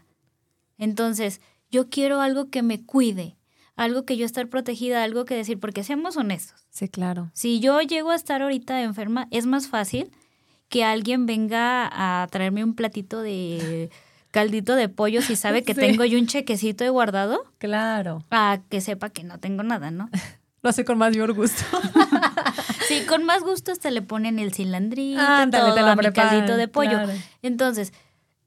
[0.78, 3.38] Entonces, yo quiero algo que me cuide,
[3.82, 6.68] algo que yo estar protegida, algo que decir, porque seamos honestos.
[6.70, 7.32] Sí, claro.
[7.34, 10.12] Si yo llego a estar ahorita enferma, es más fácil
[10.70, 13.90] que alguien venga a traerme un platito de
[14.30, 17.44] caldito de pollo si sabe que tengo yo un chequecito de guardado.
[17.58, 18.24] Claro.
[18.30, 20.10] A que sepa que no tengo nada, ¿no?
[20.62, 21.64] Lo hace con más gusto.
[22.88, 27.00] sí, con más gusto hasta le ponen el cilandrito, todo te mi caldito de pollo.
[27.42, 27.94] Entonces,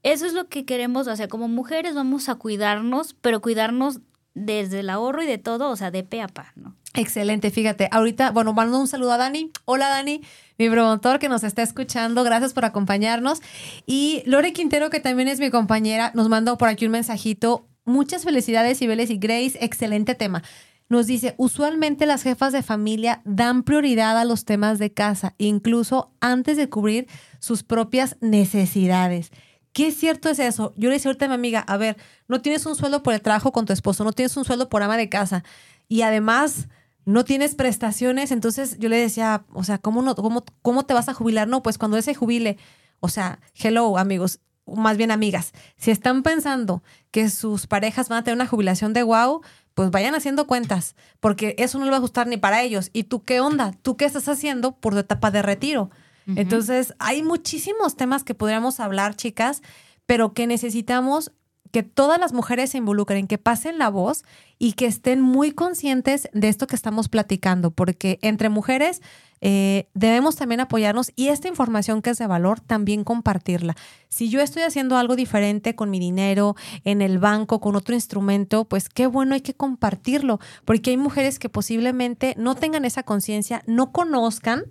[0.05, 3.99] eso es lo que queremos, o sea, como mujeres vamos a cuidarnos, pero cuidarnos
[4.35, 6.75] desde el ahorro y de todo, o sea, de pe a pa, ¿no?
[6.95, 7.89] Excelente, fíjate.
[7.91, 9.51] Ahorita, bueno, mando un saludo a Dani.
[9.65, 10.21] Hola Dani,
[10.59, 12.23] mi promotor que nos está escuchando.
[12.23, 13.41] Gracias por acompañarnos.
[13.85, 17.67] Y Lore Quintero, que también es mi compañera, nos mandó por aquí un mensajito.
[17.85, 19.59] Muchas felicidades, Ibeles y Grace.
[19.61, 20.43] Excelente tema.
[20.89, 26.13] Nos dice, usualmente las jefas de familia dan prioridad a los temas de casa, incluso
[26.21, 27.09] antes de cubrir
[27.41, 29.33] sus propias necesidades.
[29.75, 30.73] ¿Qué cierto es eso?
[30.77, 31.97] Yo le decía ahorita a mi amiga, a ver,
[32.29, 34.85] no tienes un sueldo por el trabajo con tu esposo, no tienes un sueldo por
[34.85, 35.43] ama de casa
[35.89, 36.69] y además
[37.05, 41.09] no tienes prestaciones, entonces yo le decía, o sea, ¿cómo, no, cómo, cómo te vas
[41.09, 41.49] a jubilar?
[41.49, 42.57] No, pues cuando él se jubile,
[43.01, 48.25] o sea, hello amigos, más bien amigas, si están pensando que sus parejas van a
[48.25, 49.43] tener una jubilación de wow,
[49.75, 52.91] pues vayan haciendo cuentas, porque eso no le va a gustar ni para ellos.
[52.93, 53.73] ¿Y tú qué onda?
[53.83, 55.91] ¿Tú qué estás haciendo por tu etapa de retiro?
[56.27, 59.63] Entonces, hay muchísimos temas que podríamos hablar, chicas,
[60.07, 61.33] pero que necesitamos
[61.75, 64.23] que todas las mujeres se involucren, que pasen la voz
[64.61, 69.03] y que estén muy conscientes de esto que estamos platicando, porque entre mujeres
[69.41, 73.75] eh, debemos también apoyarnos y esta información que es de valor también compartirla.
[74.09, 78.67] Si yo estoy haciendo algo diferente con mi dinero, en el banco, con otro instrumento,
[78.67, 83.65] pues qué bueno hay que compartirlo, porque hay mujeres que posiblemente no tengan esa conciencia,
[83.67, 84.63] no conozcan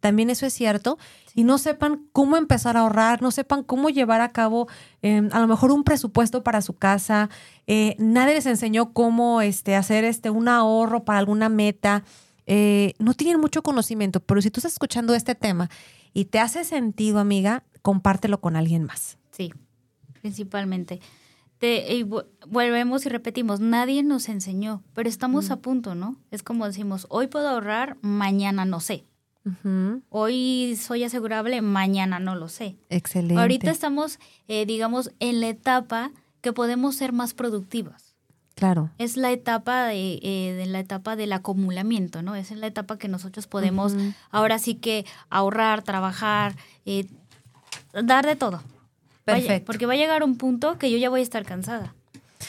[0.00, 0.98] también eso es cierto,
[1.34, 4.68] y no sepan cómo empezar a ahorrar, no sepan cómo llevar a cabo
[5.02, 7.30] em, a lo mejor un presupuesto para su casa,
[7.66, 12.04] eh, nadie les enseñó cómo este, hacer este, un ahorro para alguna meta,
[12.46, 15.70] eh, no tienen mucho conocimiento, pero si tú estás escuchando este tema
[16.12, 19.18] y te hace sentido, amiga, compártelo con alguien más.
[19.30, 19.52] Sí,
[20.20, 21.00] principalmente.
[21.60, 22.04] y
[22.48, 26.16] volvemos y repetimos, nadie nos enseñó, pero estamos a punto, ¿no?
[26.30, 29.04] Es como decimos, hoy puedo ahorrar, mañana no sé.
[30.08, 32.76] Hoy soy asegurable, mañana no lo sé.
[32.88, 33.40] Excelente.
[33.40, 36.10] Ahorita estamos, eh, digamos, en la etapa
[36.40, 38.16] que podemos ser más productivas.
[38.54, 38.90] Claro.
[38.98, 42.34] Es la etapa de, eh, la etapa del acumulamiento, ¿no?
[42.34, 43.94] Es la etapa que nosotros podemos
[44.30, 47.06] ahora sí que ahorrar, trabajar, eh,
[47.92, 48.62] dar de todo.
[49.24, 49.66] Perfecto.
[49.66, 51.94] porque va a llegar un punto que yo ya voy a estar cansada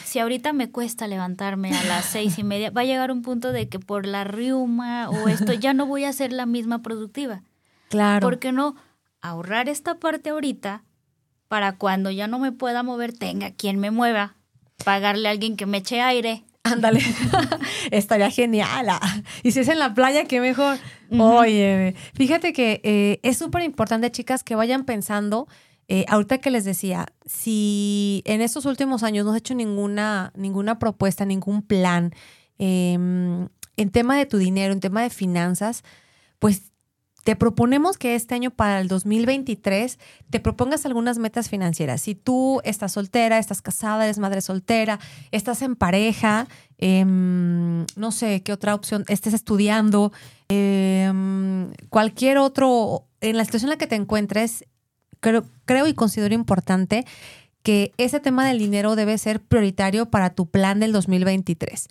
[0.04, 3.52] si ahorita me cuesta levantarme a las seis y media, va a llegar un punto
[3.52, 7.44] de que por la riuma o esto ya no voy a ser la misma productiva.
[7.90, 8.26] Claro.
[8.26, 8.76] ¿Por qué no
[9.22, 10.84] ahorrar esta parte ahorita
[11.48, 14.36] para cuando ya no me pueda mover, tenga quien me mueva,
[14.86, 16.46] pagarle a alguien que me eche aire?
[16.64, 17.02] Ándale,
[17.92, 18.88] estaría genial.
[19.44, 20.78] Y si es en la playa, qué mejor.
[21.10, 25.48] Oye, fíjate que eh, es súper importante, chicas, que vayan pensando
[25.88, 30.80] eh, ahorita que les decía, si en estos últimos años no has hecho ninguna, ninguna
[30.80, 32.14] propuesta, ningún plan
[32.58, 35.84] em, en tema de tu dinero, en tema de finanzas,
[36.40, 36.72] pues
[37.24, 42.02] te proponemos que este año para el 2023 te propongas algunas metas financieras.
[42.02, 45.00] Si tú estás soltera, estás casada, eres madre soltera,
[45.32, 50.12] estás en pareja, em, no sé qué otra opción, estés estudiando,
[50.48, 54.66] em, cualquier otro, en la situación en la que te encuentres,
[55.22, 57.06] creo, creo y considero importante
[57.64, 61.88] que ese tema del dinero debe ser prioritario para tu plan del 2023.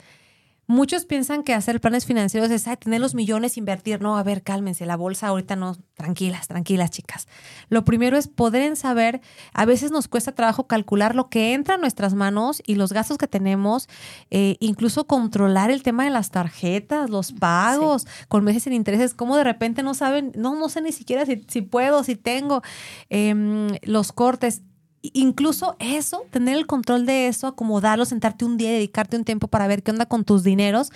[0.70, 4.00] Muchos piensan que hacer planes financieros es tener los millones, invertir.
[4.00, 5.74] No, a ver, cálmense, la bolsa ahorita no.
[5.94, 7.26] Tranquilas, tranquilas, chicas.
[7.70, 9.20] Lo primero es poder saber,
[9.52, 13.18] a veces nos cuesta trabajo calcular lo que entra a nuestras manos y los gastos
[13.18, 13.88] que tenemos,
[14.30, 19.36] eh, incluso controlar el tema de las tarjetas, los pagos, con meses sin intereses, como
[19.36, 22.62] de repente no saben, no, no sé ni siquiera si, si puedo, si tengo,
[23.08, 24.62] em, los cortes
[25.02, 29.48] incluso eso, tener el control de eso, acomodarlo, sentarte un día y dedicarte un tiempo
[29.48, 30.90] para ver qué onda con tus dineros,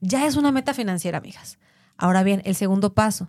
[0.00, 1.58] ya es una meta financiera, amigas.
[1.96, 3.28] Ahora bien, el segundo paso,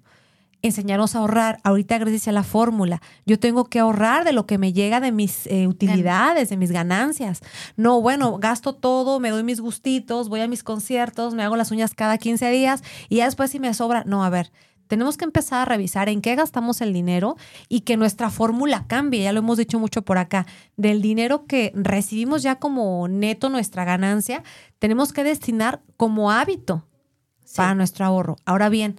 [0.61, 1.59] enseñarnos a ahorrar.
[1.63, 5.11] Ahorita gracias a la fórmula, yo tengo que ahorrar de lo que me llega de
[5.11, 7.41] mis eh, utilidades, de mis ganancias.
[7.75, 11.71] No, bueno, gasto todo, me doy mis gustitos, voy a mis conciertos, me hago las
[11.71, 14.51] uñas cada 15 días y ya después si me sobra, no, a ver,
[14.89, 17.37] tenemos que empezar a revisar en qué gastamos el dinero
[17.69, 19.21] y que nuestra fórmula cambie.
[19.21, 20.47] Ya lo hemos dicho mucho por acá.
[20.77, 24.43] Del dinero que recibimos ya como neto nuestra ganancia,
[24.79, 26.87] tenemos que destinar como hábito
[27.55, 28.37] para nuestro ahorro.
[28.45, 28.95] Ahora bien,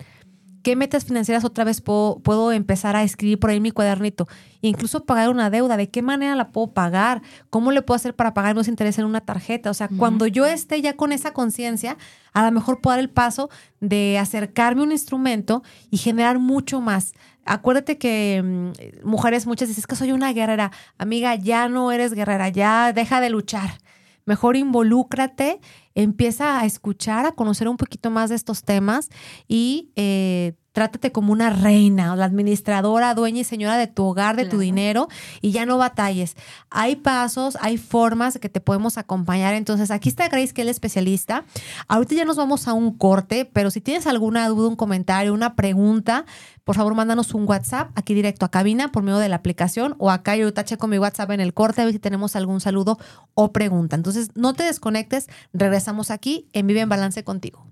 [0.63, 4.27] ¿Qué metas financieras otra vez puedo, empezar a escribir por ahí en mi cuadernito?
[4.63, 7.23] incluso pagar una deuda, ¿de qué manera la puedo pagar?
[7.49, 9.71] ¿Cómo le puedo hacer para pagar los intereses en una tarjeta?
[9.71, 11.97] O sea, cuando yo esté ya con esa conciencia,
[12.35, 13.49] a lo mejor puedo dar el paso
[13.81, 17.15] de acercarme a un instrumento y generar mucho más.
[17.47, 20.73] Acuérdate que mm, mujeres muchas dicen, es que soy una guerrera.
[20.99, 23.79] Amiga, ya no eres guerrera, ya deja de luchar.
[24.27, 25.61] Mejor involúcrate
[25.95, 29.09] empieza a escuchar, a conocer un poquito más de estos temas
[29.49, 34.37] y eh, trátate como una reina o la administradora, dueña y señora de tu hogar,
[34.37, 35.09] de tu dinero
[35.41, 36.37] y ya no batalles.
[36.71, 39.55] Hay pasos, hay formas que te podemos acompañar.
[39.55, 41.45] Entonces, aquí está Grace, que es el especialista.
[41.89, 45.57] Ahorita ya nos vamos a un corte, pero si tienes alguna duda, un comentario, una
[45.57, 46.25] pregunta,
[46.65, 50.11] por favor, mándanos un WhatsApp aquí directo a cabina por medio de la aplicación o
[50.11, 52.99] acá yo te con mi WhatsApp en el corte a ver si tenemos algún saludo
[53.35, 53.97] o pregunta.
[53.97, 57.67] Entonces, no te desconectes, regresamos aquí en Vive en Balance contigo.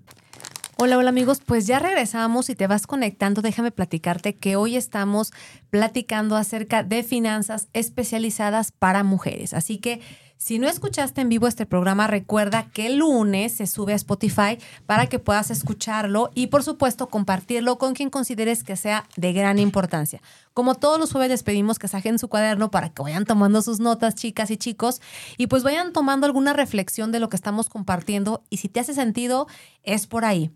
[0.81, 3.41] Hola, hola amigos, pues ya regresamos y te vas conectando.
[3.41, 5.33] Déjame platicarte que hoy estamos
[5.69, 9.53] platicando acerca de finanzas especializadas para mujeres.
[9.53, 9.99] Así que
[10.41, 14.57] si no escuchaste en vivo este programa, recuerda que el lunes se sube a Spotify
[14.85, 19.59] para que puedas escucharlo y por supuesto compartirlo con quien consideres que sea de gran
[19.59, 20.21] importancia.
[20.53, 23.81] Como todos los jueves les pedimos que saquen su cuaderno para que vayan tomando sus
[23.81, 25.01] notas, chicas y chicos,
[25.35, 28.93] y pues vayan tomando alguna reflexión de lo que estamos compartiendo y si te hace
[28.93, 29.47] sentido,
[29.83, 30.51] es por ahí.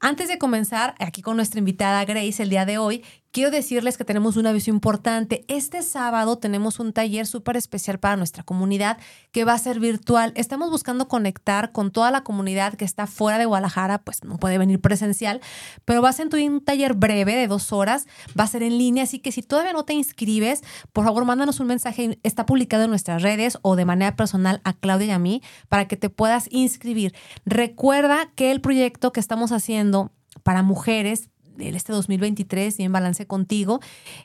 [0.00, 3.04] Antes de comenzar, aquí con nuestra invitada Grace el día de hoy,
[3.38, 5.44] quiero decirles que tenemos un aviso importante.
[5.46, 8.98] Este sábado tenemos un taller súper especial para nuestra comunidad
[9.30, 10.32] que va a ser virtual.
[10.34, 14.58] Estamos buscando conectar con toda la comunidad que está fuera de Guadalajara, pues no puede
[14.58, 15.40] venir presencial,
[15.84, 19.04] pero va a ser un taller breve de dos horas, va a ser en línea,
[19.04, 22.90] así que si todavía no te inscribes, por favor mándanos un mensaje, está publicado en
[22.90, 26.48] nuestras redes o de manera personal a Claudia y a mí para que te puedas
[26.50, 27.14] inscribir.
[27.46, 30.10] Recuerda que el proyecto que estamos haciendo
[30.42, 33.80] para mujeres este 2023 y en balance contigo,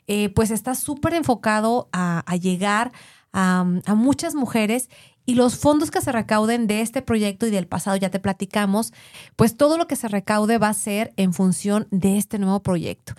[0.06, 2.92] eh, pues está súper enfocado a, llegar
[3.32, 4.88] a, muchas mujeres
[5.26, 8.92] y los fondos que se recauden de este proyecto y del pasado, ya te platicamos,
[9.36, 13.14] pues todo lo que se recaude va a ser en función de este nuevo proyecto.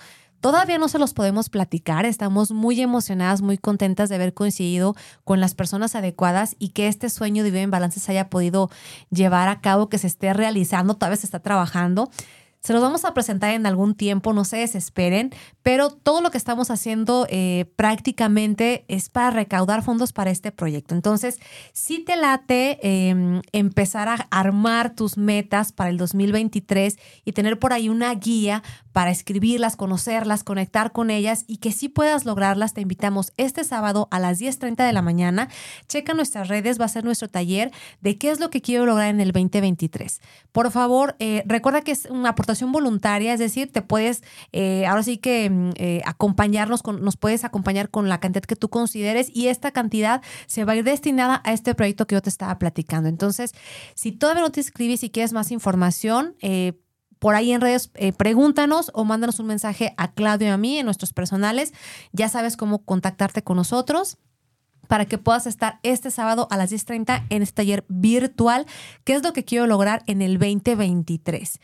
[0.46, 5.40] Todavía no se los podemos platicar, estamos muy emocionadas, muy contentas de haber coincidido con
[5.40, 8.70] las personas adecuadas y que este sueño de Vive en Balance se haya podido
[9.10, 12.12] llevar a cabo, que se esté realizando, todavía se está trabajando.
[12.66, 15.30] Se los vamos a presentar en algún tiempo, no se desesperen,
[15.62, 20.96] pero todo lo que estamos haciendo eh, prácticamente es para recaudar fondos para este proyecto.
[20.96, 21.38] Entonces,
[21.74, 27.72] si te late em, empezar a armar tus metas para el 2023 y tener por
[27.72, 32.82] ahí una guía para escribirlas, conocerlas, conectar con ellas y que sí puedas lograrlas, te
[32.82, 35.50] invitamos este sábado a las 10.30 de la mañana.
[35.88, 39.10] Checa nuestras redes, va a ser nuestro taller de qué es lo que quiero lograr
[39.10, 40.22] en el 2023.
[40.52, 45.04] Por favor, eh, recuerda que es una aportación voluntaria, es decir, te puedes, eh, ahora
[45.04, 49.48] sí que mm, eh, acompañarnos, nos puedes acompañar con la cantidad que tú consideres y
[49.48, 53.10] esta cantidad se va a ir destinada a este proyecto que yo te estaba platicando.
[53.10, 53.52] Entonces,
[53.96, 56.74] si todavía no te inscribes y quieres más información, eh,
[57.20, 60.86] por ahí en redes, pregúntanos o mándanos un mensaje a Claudio y a mí en
[60.86, 61.74] nuestros personales.
[62.12, 64.18] Ya sabes cómo contactarte con nosotros
[64.86, 68.66] para que puedas estar este sábado a las 10.30 en este taller virtual,
[69.04, 71.60] que es lo que quiero lograr en el 2023.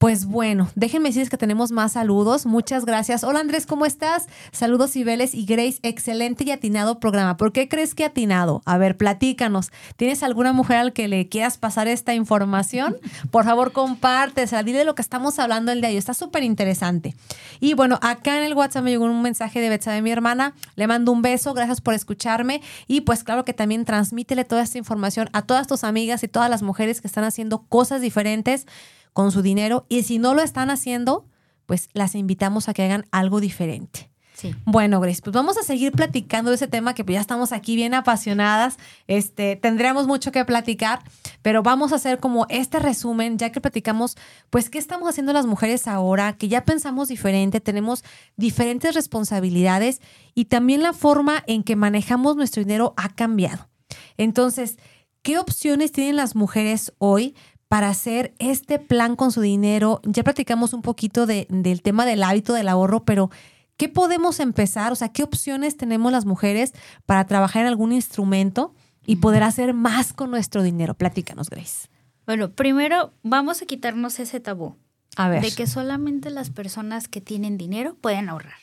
[0.00, 2.46] Pues bueno, déjenme decirles que tenemos más saludos.
[2.46, 3.22] Muchas gracias.
[3.22, 4.28] Hola Andrés, ¿cómo estás?
[4.50, 5.78] Saludos Cibeles y Grace.
[5.82, 7.36] Excelente y atinado programa.
[7.36, 8.62] ¿Por qué crees que atinado?
[8.64, 9.70] A ver, platícanos.
[9.96, 12.96] ¿Tienes alguna mujer al que le quieras pasar esta información?
[13.30, 14.62] Por favor, compártesela.
[14.62, 15.98] Dile lo que estamos hablando el día de hoy.
[15.98, 17.14] Está súper interesante.
[17.60, 20.54] Y bueno, acá en el WhatsApp me llegó un mensaje de Betsa de mi hermana.
[20.76, 21.52] Le mando un beso.
[21.52, 22.62] Gracias por escucharme.
[22.86, 26.48] Y pues claro que también transmítele toda esta información a todas tus amigas y todas
[26.48, 28.66] las mujeres que están haciendo cosas diferentes
[29.12, 31.26] con su dinero y si no lo están haciendo,
[31.66, 34.10] pues las invitamos a que hagan algo diferente.
[34.40, 34.54] Sí.
[34.64, 37.76] Bueno, Grace, pues vamos a seguir platicando de ese tema que pues ya estamos aquí
[37.76, 38.78] bien apasionadas.
[39.06, 41.00] Este, tendremos mucho que platicar,
[41.42, 44.16] pero vamos a hacer como este resumen, ya que platicamos,
[44.48, 48.02] pues, qué estamos haciendo las mujeres ahora, que ya pensamos diferente, tenemos
[48.36, 50.00] diferentes responsabilidades
[50.34, 53.68] y también la forma en que manejamos nuestro dinero ha cambiado.
[54.16, 54.78] Entonces,
[55.22, 57.34] ¿qué opciones tienen las mujeres hoy
[57.70, 60.00] para hacer este plan con su dinero.
[60.02, 63.30] Ya platicamos un poquito de, del tema del hábito del ahorro, pero
[63.76, 64.90] ¿qué podemos empezar?
[64.90, 66.72] O sea, ¿qué opciones tenemos las mujeres
[67.06, 68.74] para trabajar en algún instrumento
[69.06, 70.94] y poder hacer más con nuestro dinero?
[70.94, 71.86] Platícanos, Grace.
[72.26, 74.74] Bueno, primero vamos a quitarnos ese tabú.
[75.14, 75.40] A ver.
[75.40, 78.58] De que solamente las personas que tienen dinero pueden ahorrar.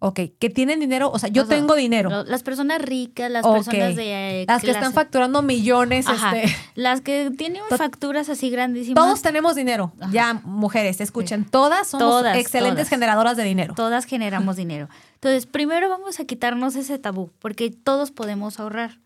[0.00, 2.22] Ok, que tienen dinero, o sea, yo O sea, tengo dinero.
[2.24, 4.42] Las personas ricas, las personas de...
[4.42, 6.38] eh, Las que están facturando millones, Ajá.
[6.38, 6.56] este.
[6.76, 8.94] Las que tienen facturas así grandísimas.
[8.94, 9.92] Todos tenemos dinero.
[10.00, 10.12] Ajá.
[10.12, 12.88] Ya, mujeres, escuchen, todas somos Todas, excelentes todas.
[12.90, 13.74] generadoras de dinero.
[13.74, 14.88] Todas generamos dinero.
[15.14, 19.00] Entonces, primero vamos a quitarnos ese tabú, porque todos podemos ahorrar.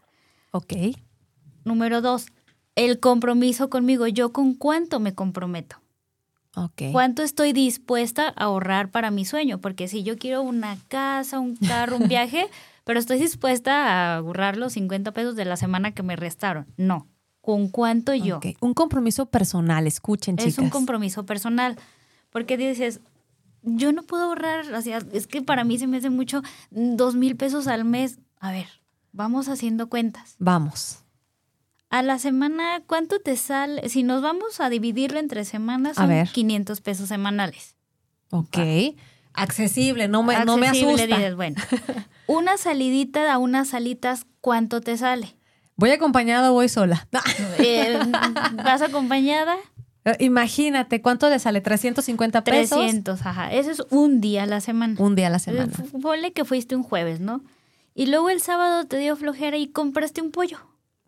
[0.50, 0.74] Ok.
[1.64, 2.26] Número dos,
[2.74, 4.06] el compromiso conmigo.
[4.08, 5.76] Yo con cuánto me comprometo.
[6.92, 9.58] ¿Cuánto estoy dispuesta a ahorrar para mi sueño?
[9.60, 12.48] Porque si yo quiero una casa, un carro, un viaje,
[12.84, 16.66] pero estoy dispuesta a ahorrar los 50 pesos de la semana que me restaron.
[16.76, 17.08] No.
[17.40, 18.36] ¿Con cuánto yo?
[18.36, 18.46] Ok.
[18.60, 20.52] Un compromiso personal, escuchen, chicas.
[20.52, 21.76] Es un compromiso personal.
[22.30, 23.00] Porque dices,
[23.62, 27.14] yo no puedo ahorrar, o sea, es que para mí se me hace mucho dos
[27.14, 28.18] mil pesos al mes.
[28.40, 28.66] A ver,
[29.12, 30.36] vamos haciendo cuentas.
[30.38, 31.02] Vamos.
[31.92, 33.88] A la semana, ¿cuánto te sale?
[33.90, 36.28] Si nos vamos a dividirlo entre semanas, A son ver.
[36.28, 37.76] 500 pesos semanales.
[38.30, 38.56] Ok.
[39.34, 41.16] Accesible, no me, no me Accesible, asusta.
[41.16, 41.56] dices, bueno,
[42.26, 45.36] una salidita a unas salitas, ¿cuánto te sale?
[45.76, 47.06] ¿Voy acompañada o voy sola?
[47.58, 47.98] Eh,
[48.64, 49.56] ¿Vas acompañada?
[50.04, 51.60] Eh, Imagínate, ¿cuánto le sale?
[51.60, 52.78] 350 pesos.
[52.78, 53.52] 300, ajá.
[53.52, 54.96] Eso es un día a la semana.
[54.98, 55.72] Un día a la Eh, semana.
[55.72, 57.42] fu- Ponle que fuiste un jueves, ¿no?
[57.94, 60.58] Y luego el sábado te dio flojera y compraste un pollo.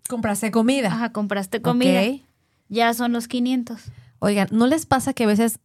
[0.09, 0.89] Comprarse comida.
[0.89, 2.03] Ajá, compraste comida.
[2.03, 2.23] Ok.
[2.69, 3.81] Ya son los 500.
[4.19, 5.59] Oigan, ¿no les pasa que a veces,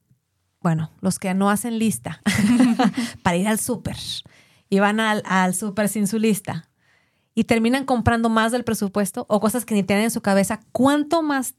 [0.62, 2.22] bueno, los que no hacen lista
[3.24, 3.98] para ir al súper
[4.70, 6.70] y van al, al súper sin su lista
[7.34, 10.60] y terminan comprando más del presupuesto o cosas que ni tienen en su cabeza?
[10.72, 11.56] ¿Cuánto más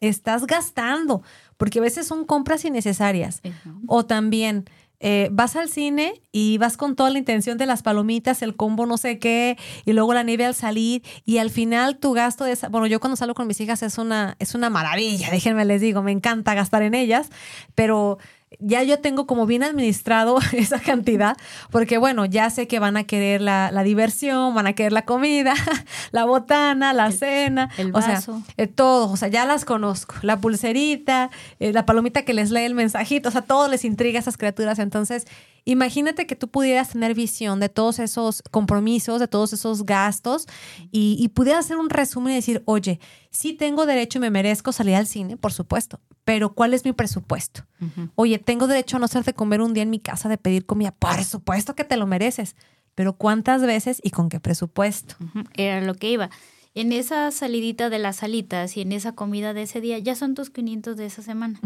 [0.00, 1.22] estás gastando?
[1.56, 3.40] Porque a veces son compras innecesarias.
[3.86, 4.66] O también
[5.04, 8.86] eh, vas al cine y vas con toda la intención de las palomitas, el combo
[8.86, 12.52] no sé qué, y luego la nieve al salir, y al final tu gasto de
[12.52, 15.80] esa, bueno, yo cuando salgo con mis hijas es una, es una maravilla, déjenme les
[15.80, 17.30] digo, me encanta gastar en ellas,
[17.74, 18.18] pero
[18.58, 21.36] ya yo tengo como bien administrado esa cantidad,
[21.70, 25.02] porque bueno, ya sé que van a querer la, la diversión, van a querer la
[25.02, 25.54] comida,
[26.12, 28.42] la botana, la cena, el o sea, vaso.
[28.56, 30.14] eh, todo, o sea, ya las conozco.
[30.22, 34.18] La pulserita, eh, la palomita que les lee el mensajito, o sea, todo les intriga
[34.18, 34.78] a esas criaturas.
[34.78, 35.26] Entonces,
[35.64, 40.46] imagínate que tú pudieras tener visión de todos esos compromisos, de todos esos gastos
[40.90, 44.72] y, y pudieras hacer un resumen y decir, oye, sí tengo derecho y me merezco
[44.72, 47.66] salir al cine, por supuesto, pero ¿cuál es mi presupuesto?
[48.14, 50.92] Oye, tengo derecho a no hacerte comer un día en mi casa, de pedir comida,
[50.92, 52.56] por supuesto que te lo mereces,
[52.94, 55.16] pero ¿cuántas veces y con qué presupuesto?
[55.54, 56.30] Era lo que iba.
[56.74, 60.34] En esa salidita de las salitas y en esa comida de ese día, ya son
[60.34, 61.60] tus 500 de esa semana.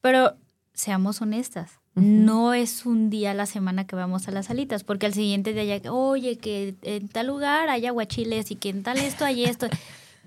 [0.00, 0.36] Pero
[0.72, 1.80] seamos honestas.
[1.94, 5.52] No es un día a la semana que vamos a las salitas, porque al siguiente
[5.52, 9.44] día ya, oye, que en tal lugar hay aguachiles y que en tal esto hay
[9.44, 9.68] esto.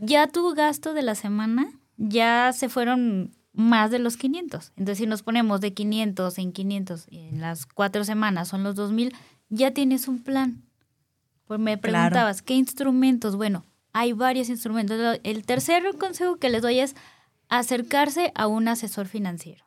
[0.02, 4.74] Ya tu gasto de la semana ya se fueron más de los 500.
[4.76, 9.16] Entonces, si nos ponemos de 500 en 500 en las cuatro semanas son los 2000,
[9.48, 10.64] ya tienes un plan.
[11.46, 11.94] Pues me Claro.
[11.94, 13.38] preguntabas, ¿qué instrumentos?
[13.38, 13.64] Bueno,
[13.94, 15.20] hay varios instrumentos.
[15.24, 16.94] El tercer consejo que les doy es
[17.48, 19.65] acercarse a un asesor financiero.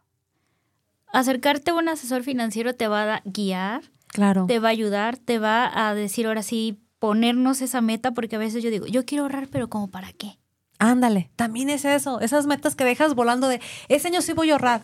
[1.13, 4.47] Acercarte a un asesor financiero te va a guiar, Claro.
[4.47, 8.39] te va a ayudar, te va a decir ahora sí, ponernos esa meta, porque a
[8.39, 10.39] veces yo digo, yo quiero ahorrar, pero ¿como para qué?
[10.79, 14.55] Ándale, también es eso, esas metas que dejas volando de, ese año sí voy a
[14.55, 14.83] ahorrar.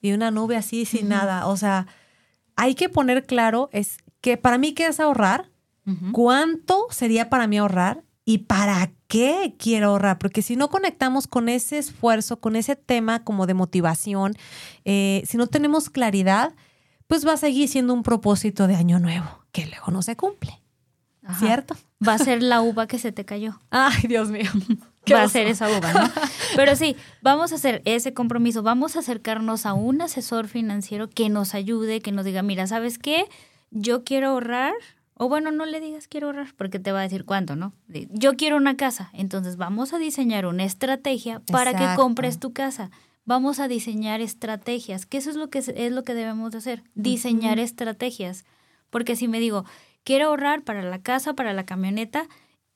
[0.00, 1.46] Y una nube así sin nada.
[1.46, 1.86] O sea,
[2.54, 5.50] hay que poner claro es que para mí qué es ahorrar,
[6.12, 11.48] cuánto sería para mí ahorrar y para qué quiero ahorrar, porque si no conectamos con
[11.48, 14.34] ese esfuerzo, con ese tema como de motivación,
[14.84, 16.52] eh, si no tenemos claridad,
[17.06, 20.60] pues va a seguir siendo un propósito de año nuevo, que luego no se cumple.
[21.38, 21.76] ¿Cierto?
[22.06, 23.58] Va a ser la uva que se te cayó.
[23.70, 24.50] Ay, Dios mío.
[25.12, 26.10] Va a ser esa uva, ¿no?
[26.56, 28.64] Pero sí, vamos a hacer ese compromiso.
[28.64, 32.98] Vamos a acercarnos a un asesor financiero que nos ayude, que nos diga, mira, ¿sabes
[32.98, 33.26] qué?
[33.70, 34.74] Yo quiero ahorrar.
[35.18, 37.72] O bueno, no le digas quiero ahorrar porque te va a decir cuánto, ¿no?
[37.88, 39.10] Yo quiero una casa.
[39.12, 42.90] Entonces vamos a diseñar una estrategia para que compres tu casa
[43.26, 46.84] vamos a diseñar estrategias, que eso es lo que es, lo que debemos de hacer,
[46.94, 48.46] diseñar estrategias.
[48.88, 49.64] Porque si me digo,
[50.04, 52.28] quiero ahorrar para la casa, para la camioneta,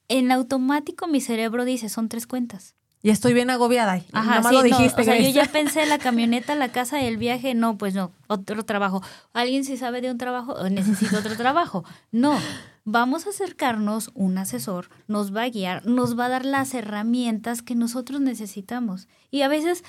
[0.08, 2.74] en automático mi cerebro dice, son tres cuentas.
[3.02, 4.02] Y estoy bien agobiada.
[4.12, 5.00] Ajá, sí, lo dijiste.
[5.00, 7.54] o sea, yo ya pensé la camioneta, la casa, el viaje.
[7.54, 9.02] No, pues no, otro trabajo.
[9.32, 10.68] ¿Alguien si sabe de un trabajo?
[10.68, 11.84] Necesito otro trabajo.
[12.12, 12.38] No,
[12.84, 17.62] vamos a acercarnos, un asesor nos va a guiar, nos va a dar las herramientas
[17.62, 19.08] que nosotros necesitamos.
[19.30, 19.82] Y a veces,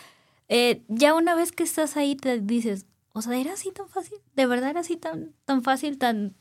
[0.47, 4.19] eh, ya una vez que estás ahí, te dices, o sea, ¿era así tan fácil?
[4.35, 6.35] ¿De verdad era así tan, tan fácil, tan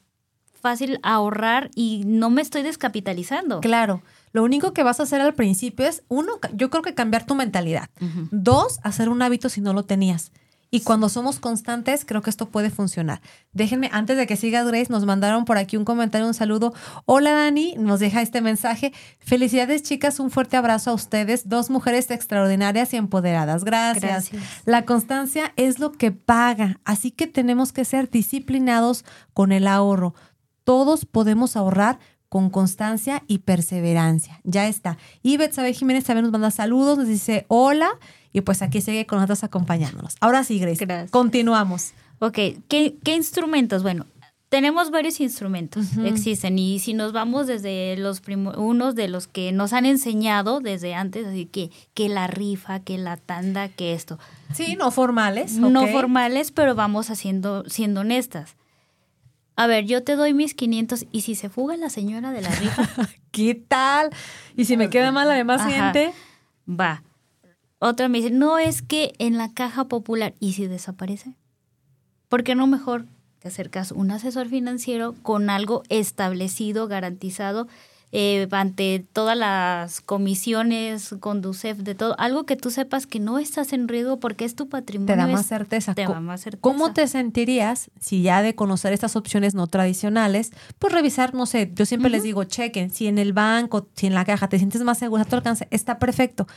[0.60, 3.60] fácil ahorrar y no me estoy descapitalizando.
[3.60, 4.02] Claro.
[4.32, 7.34] Lo único que vas a hacer al principio es, uno, yo creo que cambiar tu
[7.34, 7.90] mentalidad.
[8.30, 10.32] Dos, hacer un hábito si no lo tenías.
[10.72, 13.20] Y cuando somos constantes, creo que esto puede funcionar.
[13.52, 16.72] Déjenme, antes de que sigas, Grace, nos mandaron por aquí un comentario, un saludo.
[17.06, 18.92] Hola, Dani, nos deja este mensaje.
[19.18, 23.64] Felicidades, chicas, un fuerte abrazo a ustedes, dos mujeres extraordinarias y empoderadas.
[23.64, 24.30] Gracias.
[24.30, 24.42] Gracias.
[24.64, 29.04] La constancia es lo que paga, así que tenemos que ser disciplinados
[29.34, 30.14] con el ahorro
[30.70, 31.98] todos podemos ahorrar
[32.30, 34.40] con constancia y perseverancia.
[34.44, 34.96] Ya está.
[35.22, 37.90] Y Betsabe Jiménez también nos manda saludos, nos dice hola
[38.32, 40.16] y pues aquí sigue con nosotros acompañándonos.
[40.20, 41.10] Ahora sí, Grace, Gracias.
[41.10, 41.92] continuamos.
[42.20, 43.82] Ok, ¿Qué, instrumentos?
[43.82, 44.06] Bueno,
[44.48, 48.22] tenemos varios instrumentos, existen, y si nos vamos desde los
[48.56, 52.98] unos de los que nos han enseñado desde antes, así que, que la rifa, que
[52.98, 54.18] la tanda, que esto.
[54.54, 55.54] Sí, no formales.
[55.54, 58.54] No formales, pero vamos haciendo, siendo honestas
[59.60, 62.48] a ver, yo te doy mis 500 y si se fuga la señora de la
[62.48, 62.88] rifa.
[63.30, 64.08] ¿Qué tal?
[64.56, 66.14] ¿Y si me queda mal además gente?
[66.66, 67.02] Va.
[67.78, 71.34] Otra me dice, no es que en la caja popular, ¿y si desaparece?
[72.30, 73.04] ¿Por qué no mejor
[73.38, 77.68] te acercas un asesor financiero con algo establecido, garantizado
[78.12, 83.72] eh, ante todas las comisiones, Conducef, de todo, algo que tú sepas que no estás
[83.72, 85.14] en riesgo porque es tu patrimonio.
[85.14, 85.94] Te da más certeza.
[85.94, 86.60] Te da más certeza.
[86.60, 91.70] ¿Cómo te sentirías si ya de conocer estas opciones no tradicionales, pues revisar, no sé,
[91.74, 94.82] yo siempre les digo, chequen, si en el banco, si en la caja te sientes
[94.82, 96.48] más seguro, a tu alcance, está perfecto.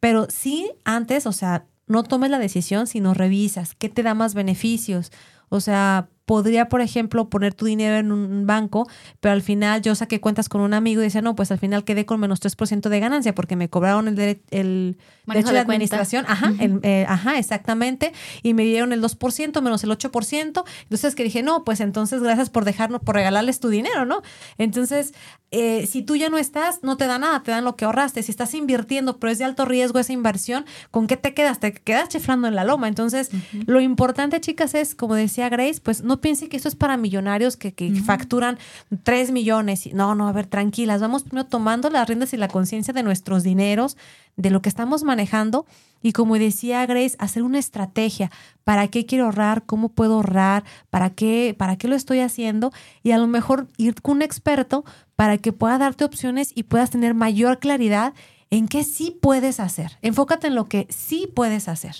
[0.00, 4.34] Pero sí, antes, o sea, no tomes la decisión, sino revisas qué te da más
[4.34, 5.10] beneficios.
[5.48, 8.86] O sea, podría, por ejemplo, poner tu dinero en un banco,
[9.18, 11.84] pero al final yo saqué cuentas con un amigo y decía, no, pues al final
[11.84, 16.26] quedé con menos 3% de ganancia porque me cobraron el, el derecho de, administración.
[16.28, 18.12] Ajá, eh, ajá, exactamente.
[18.42, 20.64] Y me dieron el 2% menos el 8%.
[20.82, 24.20] Entonces que dije, no, pues entonces gracias por dejarnos, por regalarles tu dinero, ¿no?
[24.58, 25.14] Entonces,
[25.50, 28.22] eh, si tú ya no estás, no te da nada, te dan lo que ahorraste.
[28.22, 31.58] Si estás invirtiendo, pero es de alto riesgo esa inversión, ¿con qué te quedas?
[31.58, 32.86] Te quedas chiflando en la loma.
[32.86, 33.30] Entonces,
[33.66, 37.56] lo importante, chicas, es, como decía Grace, pues no piense que esto es para millonarios
[37.56, 37.72] que,
[38.04, 38.58] facturan
[39.02, 39.92] 3 millones.
[39.92, 41.00] No, no, a ver, tranquilas.
[41.00, 43.96] Vamos primero tomando las riendas y la conciencia de nuestros dineros,
[44.36, 45.66] de lo que estamos manejando.
[46.02, 48.30] Y como decía Grace, hacer una estrategia.
[48.64, 49.64] ¿Para qué quiero ahorrar?
[49.64, 50.64] ¿Cómo puedo ahorrar?
[50.90, 52.72] ¿Para qué, para qué lo estoy haciendo?
[53.02, 54.84] Y a lo mejor ir con un experto
[55.16, 58.14] para que pueda darte opciones y puedas tener mayor claridad
[58.50, 59.98] en qué sí puedes hacer.
[60.02, 61.96] Enfócate en lo que sí puedes hacer.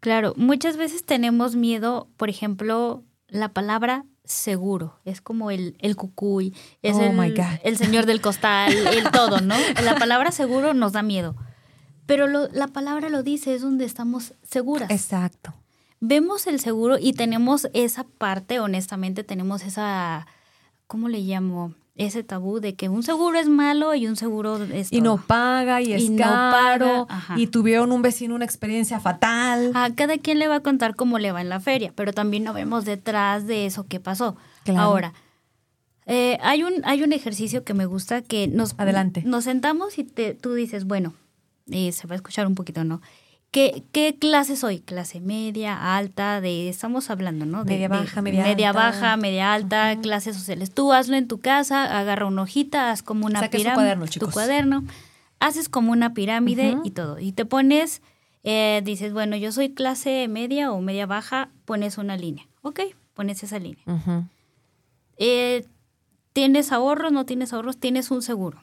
[0.00, 4.98] Claro, muchas veces tenemos miedo, por ejemplo, la palabra seguro.
[5.04, 9.56] Es como el, el cucuy, es oh el, el, señor del costal, el todo, ¿no?
[9.82, 11.36] La palabra seguro nos da miedo.
[12.06, 14.90] Pero la palabra lo dice, es donde estamos seguras.
[14.90, 15.54] Exacto.
[16.00, 20.26] Vemos el seguro y tenemos esa parte, honestamente, tenemos esa,
[20.86, 21.74] ¿cómo le llamo?
[21.96, 25.82] Ese tabú de que un seguro es malo y un seguro es y no paga
[25.82, 29.72] y es caro y tuvieron un vecino una experiencia fatal.
[29.74, 32.44] A cada quien le va a contar cómo le va en la feria, pero también
[32.44, 34.36] no vemos detrás de eso que pasó.
[34.76, 35.12] Ahora,
[36.06, 39.22] eh, hay un hay un ejercicio que me gusta que nos adelante.
[39.24, 41.14] nos sentamos y te, tú dices bueno
[41.70, 43.00] eh, se va a escuchar un poquito no
[43.50, 44.78] ¿Qué, ¿Qué clase soy?
[44.78, 47.64] Clase media, alta, de, estamos hablando, ¿no?
[47.64, 50.70] De, media baja, media, media baja, media alta, clases sociales.
[50.70, 53.74] Tú hazlo en tu casa, agarra una hojita, haz como una pirámide.
[53.74, 54.84] cuaderno, Tu cuaderno,
[55.40, 57.18] haces como una pirámide y todo.
[57.18, 58.02] Y te pones,
[58.44, 62.46] eh, dices, bueno, yo soy clase media o media baja, pones una línea.
[62.62, 62.80] Ok,
[63.14, 63.82] pones esa línea.
[65.16, 65.66] Eh,
[66.32, 67.10] ¿Tienes ahorros?
[67.10, 67.78] ¿No tienes ahorros?
[67.78, 68.62] Tienes un seguro.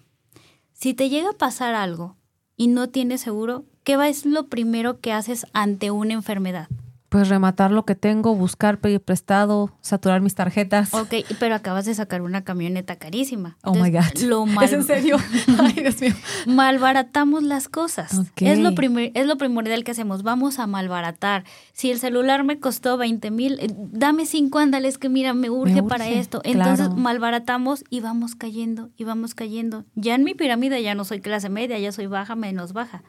[0.71, 2.15] Si te llega a pasar algo
[2.55, 6.67] y no tienes seguro, ¿qué va es lo primero que haces ante una enfermedad?
[7.07, 10.93] Pues rematar lo que tengo, buscar, pedir prestado, saturar mis tarjetas.
[10.93, 13.55] Ok, pero acabas de sacar una camioneta carísima.
[13.63, 14.23] Oh my God.
[14.23, 14.65] Lo mal...
[14.65, 15.15] ¿Es en serio?
[15.57, 16.13] Ay, Dios mío.
[16.47, 18.19] Malbaratamos las cosas.
[18.35, 20.21] Es, lo primer- es lo primordial que hacemos.
[20.21, 21.45] Vamos a malbaratar.
[21.71, 25.81] Si el celular me costó 20 mil, eh, dame cinco ándales que mira, me urge,
[25.81, 26.41] para urge, esto.
[26.43, 27.01] Entonces claro.
[27.01, 29.85] malbaratamos y vamos cayendo y vamos cayendo.
[29.95, 33.01] Ya en mi pirámide ya no soy clase media, ya soy baja, menos baja.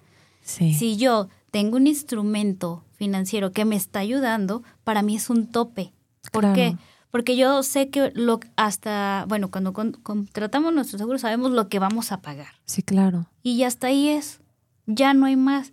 [0.49, 0.73] Sí.
[0.75, 5.93] Si yo tengo un instrumento financiero que me está ayudando, para mí es un tope.
[6.33, 6.55] ¿Por Claro.
[6.57, 6.77] qué?
[7.11, 11.79] Porque yo sé que lo hasta, bueno, cuando con- contratamos nuestro seguro sabemos lo que
[11.79, 12.49] vamos a pagar.
[12.65, 13.27] Sí, claro.
[13.43, 14.41] Y hasta ahí es.
[14.87, 15.73] Ya no hay más.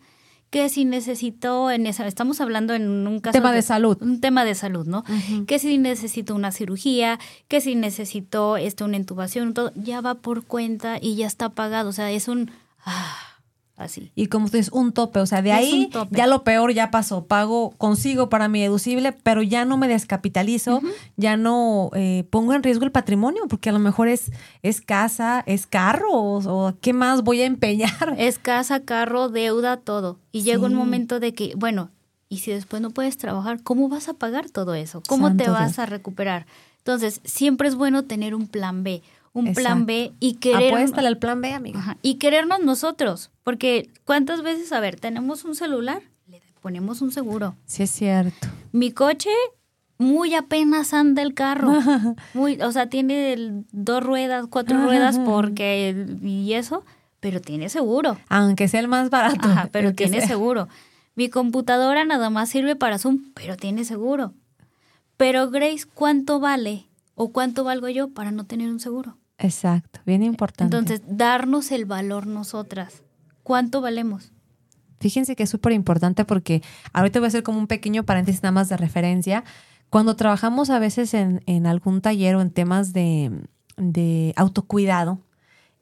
[0.49, 3.97] Que si necesito en esa, estamos hablando en un caso Tema de salud.
[4.01, 5.03] un tema de salud, ¿no?
[5.47, 7.19] Que si necesito una cirugía,
[7.49, 11.89] que si necesito este, una intubación, todo, ya va por cuenta y ya está pagado.
[11.89, 12.51] O sea, es un
[12.85, 13.17] ah,
[13.77, 14.11] así.
[14.15, 16.91] Y como tú dices, un tope, o sea, de Es ahí ya lo peor ya
[16.91, 20.81] pasó, pago, consigo para mi deducible, pero ya no me descapitalizo,
[21.17, 24.31] ya no eh, pongo en riesgo el patrimonio, porque a lo mejor es,
[24.63, 28.15] es casa, es carro, o, o qué más voy a empeñar.
[28.17, 30.19] Es casa, carro, deuda, todo.
[30.31, 31.91] Y llega un momento de que, bueno,
[32.29, 35.01] y si después no puedes trabajar, ¿cómo vas a pagar todo eso?
[35.07, 35.79] ¿Cómo te vas Dios.
[35.79, 36.45] a recuperar?
[36.79, 39.01] Entonces, siempre es bueno tener un plan B,
[39.35, 39.61] un Exacto.
[39.67, 41.77] plan B y querer Apuéstale al plan B, amiga.
[41.79, 47.11] Ajá, y querernos nosotros, porque ¿cuántas veces, a ver, tenemos un celular, le ponemos un
[47.11, 47.55] seguro.
[47.65, 48.47] Sí, es cierto.
[48.71, 49.29] Mi coche
[49.97, 51.71] muy apenas anda el carro.
[52.33, 56.83] Muy, o sea, tiene el- dos ruedas, cuatro ruedas porque y eso,
[57.19, 58.17] pero tiene seguro.
[58.29, 59.47] Aunque sea el más barato.
[59.47, 60.27] Ajá, pero tiene sea.
[60.27, 60.67] seguro.
[61.15, 64.33] Mi computadora nada más sirve para Zoom, pero tiene seguro.
[65.17, 69.17] Pero Grace, ¿cuánto vale o cuánto valgo yo para no tener un seguro?
[69.37, 70.75] Exacto, bien importante.
[70.75, 73.03] Entonces, darnos el valor nosotras.
[73.43, 74.31] ¿Cuánto valemos?
[74.99, 76.63] Fíjense que es súper importante porque
[76.93, 79.43] ahorita voy a hacer como un pequeño paréntesis nada más de referencia.
[79.89, 83.31] Cuando trabajamos a veces en, en algún taller o en temas de,
[83.77, 85.19] de autocuidado,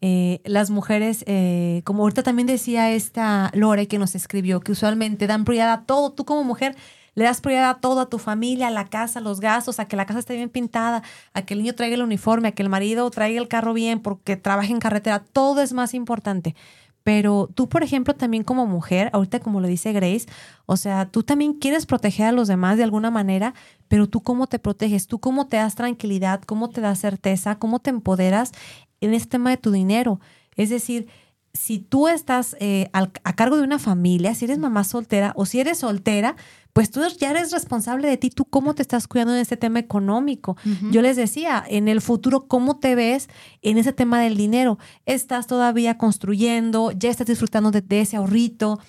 [0.06, 5.28] eh, las mujeres, eh, como ahorita también decía esta Lore que nos escribió, que usualmente
[5.28, 6.12] dan prioridad a todo.
[6.12, 6.76] Tú como mujer
[7.16, 9.86] le das prioridad a todo, a tu familia, a la casa, a los gastos, a
[9.86, 11.04] que la casa esté bien pintada,
[11.34, 14.00] a que el niño traiga el uniforme, a que el marido traiga el carro bien
[14.00, 15.20] porque trabaja en carretera.
[15.20, 16.56] Todo es más importante.
[17.04, 20.26] Pero tú, por ejemplo, también como mujer, ahorita como lo dice Grace,
[20.66, 23.54] o sea, tú también quieres proteger a los demás de alguna manera,
[23.90, 27.80] pero tú cómo te proteges, tú cómo te das tranquilidad, cómo te das certeza, cómo
[27.80, 28.54] te empoderas
[29.02, 30.22] en este tema de tu dinero.
[30.56, 31.08] Es decir,
[31.54, 35.46] si tú estás eh, al- a cargo de una familia, si eres mamá soltera o
[35.46, 36.36] si eres soltera,
[36.74, 39.78] pues tú ya eres responsable de ti, tú cómo te estás cuidando en este tema
[39.78, 40.58] económico.
[40.92, 43.30] Yo les decía, en el futuro, ¿cómo te ves
[43.62, 44.80] en ese tema del dinero?
[45.06, 46.92] ¿Estás todavía construyendo?
[46.92, 48.80] ¿Ya estás disfrutando de, de ese ahorrito?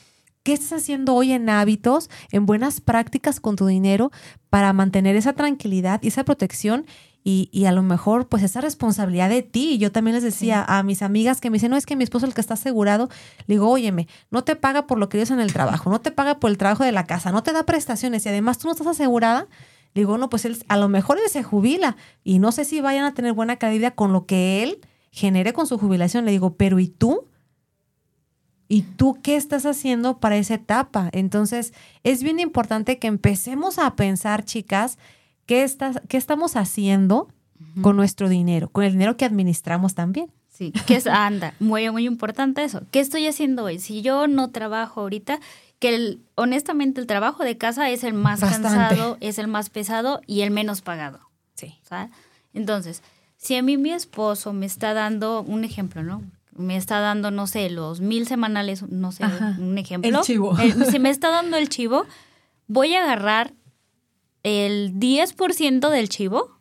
[0.42, 4.10] ¿Qué estás haciendo hoy en hábitos, en buenas prácticas con tu dinero
[4.48, 6.86] para mantener esa tranquilidad y esa protección
[7.26, 9.78] y, y a lo mejor pues esa responsabilidad de ti?
[9.78, 12.26] Yo también les decía a mis amigas que me dicen, no, es que mi esposo
[12.26, 13.08] es el que está asegurado.
[13.46, 16.10] Le digo, óyeme, no te paga por lo que dices en el trabajo, no te
[16.10, 18.72] paga por el trabajo de la casa, no te da prestaciones y además tú no
[18.72, 19.48] estás asegurada.
[19.94, 22.80] Le digo, no, pues él, a lo mejor él se jubila y no sé si
[22.80, 26.26] vayan a tener buena calidad con lo que él genere con su jubilación.
[26.26, 27.26] Le digo, pero ¿y tú?
[28.68, 31.08] ¿Y tú qué estás haciendo para esa etapa?
[31.12, 31.72] Entonces,
[32.02, 34.98] es bien importante que empecemos a pensar, chicas,
[35.46, 37.28] qué, estás, qué estamos haciendo
[37.82, 40.30] con nuestro dinero, con el dinero que administramos también.
[40.48, 42.82] Sí, que es, anda, muy, muy importante eso.
[42.92, 43.78] ¿Qué estoy haciendo hoy?
[43.80, 45.40] Si yo no trabajo ahorita,
[45.80, 48.68] que el, honestamente el trabajo de casa es el más Bastante.
[48.68, 51.18] cansado, es el más pesado y el menos pagado.
[51.54, 51.74] Sí.
[51.82, 52.10] ¿sabes?
[52.52, 53.02] Entonces,
[53.36, 56.22] si a mí mi esposo me está dando un ejemplo, ¿no?
[56.56, 59.56] Me está dando, no sé, los mil semanales, no sé, Ajá.
[59.58, 60.08] un ejemplo.
[60.08, 60.56] El chivo.
[60.58, 62.04] El- si me está dando el chivo,
[62.68, 63.52] voy a agarrar
[64.44, 66.60] el 10% del chivo,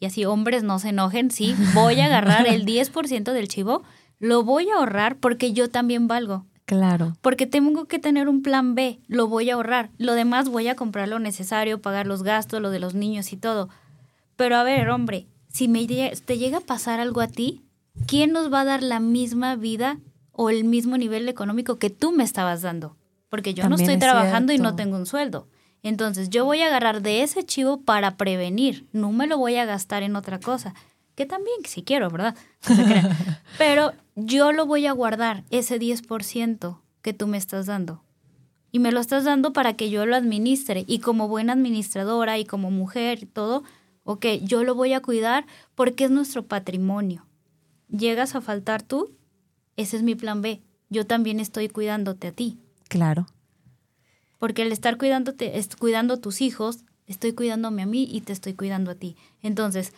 [0.00, 3.82] y así hombres no se enojen, sí, voy a agarrar el 10% del chivo,
[4.18, 6.44] lo voy a ahorrar porque yo también valgo.
[6.66, 7.16] Claro.
[7.20, 9.90] Porque tengo que tener un plan B, lo voy a ahorrar.
[9.98, 13.36] Lo demás voy a comprar lo necesario, pagar los gastos, lo de los niños y
[13.36, 13.68] todo.
[14.36, 17.62] Pero a ver, hombre, si me te llega a pasar algo a ti,
[18.06, 19.98] ¿quién nos va a dar la misma vida
[20.32, 22.96] o el mismo nivel económico que tú me estabas dando?
[23.28, 25.48] Porque yo no estoy es trabajando y no tengo un sueldo.
[25.84, 29.64] Entonces yo voy a agarrar de ese chivo para prevenir, no me lo voy a
[29.64, 30.74] gastar en otra cosa.
[31.14, 32.34] Que también, si quiero, ¿verdad?
[32.68, 33.10] No.
[33.58, 38.02] Pero yo lo voy a guardar, ese 10% que tú me estás dando.
[38.72, 40.82] Y me lo estás dando para que yo lo administre.
[40.88, 43.62] Y como buena administradora y como mujer y todo,
[44.02, 47.24] ok, yo lo voy a cuidar porque es nuestro patrimonio.
[47.88, 49.14] Llegas a faltar tú
[49.76, 50.60] ese es mi plan B.
[50.88, 52.58] Yo también estoy cuidándote a ti.
[52.88, 53.26] Claro.
[54.38, 58.32] Porque el estar cuidándote, es cuidando a tus hijos, estoy cuidándome a mí y te
[58.32, 59.16] estoy cuidando a ti.
[59.42, 59.92] Entonces,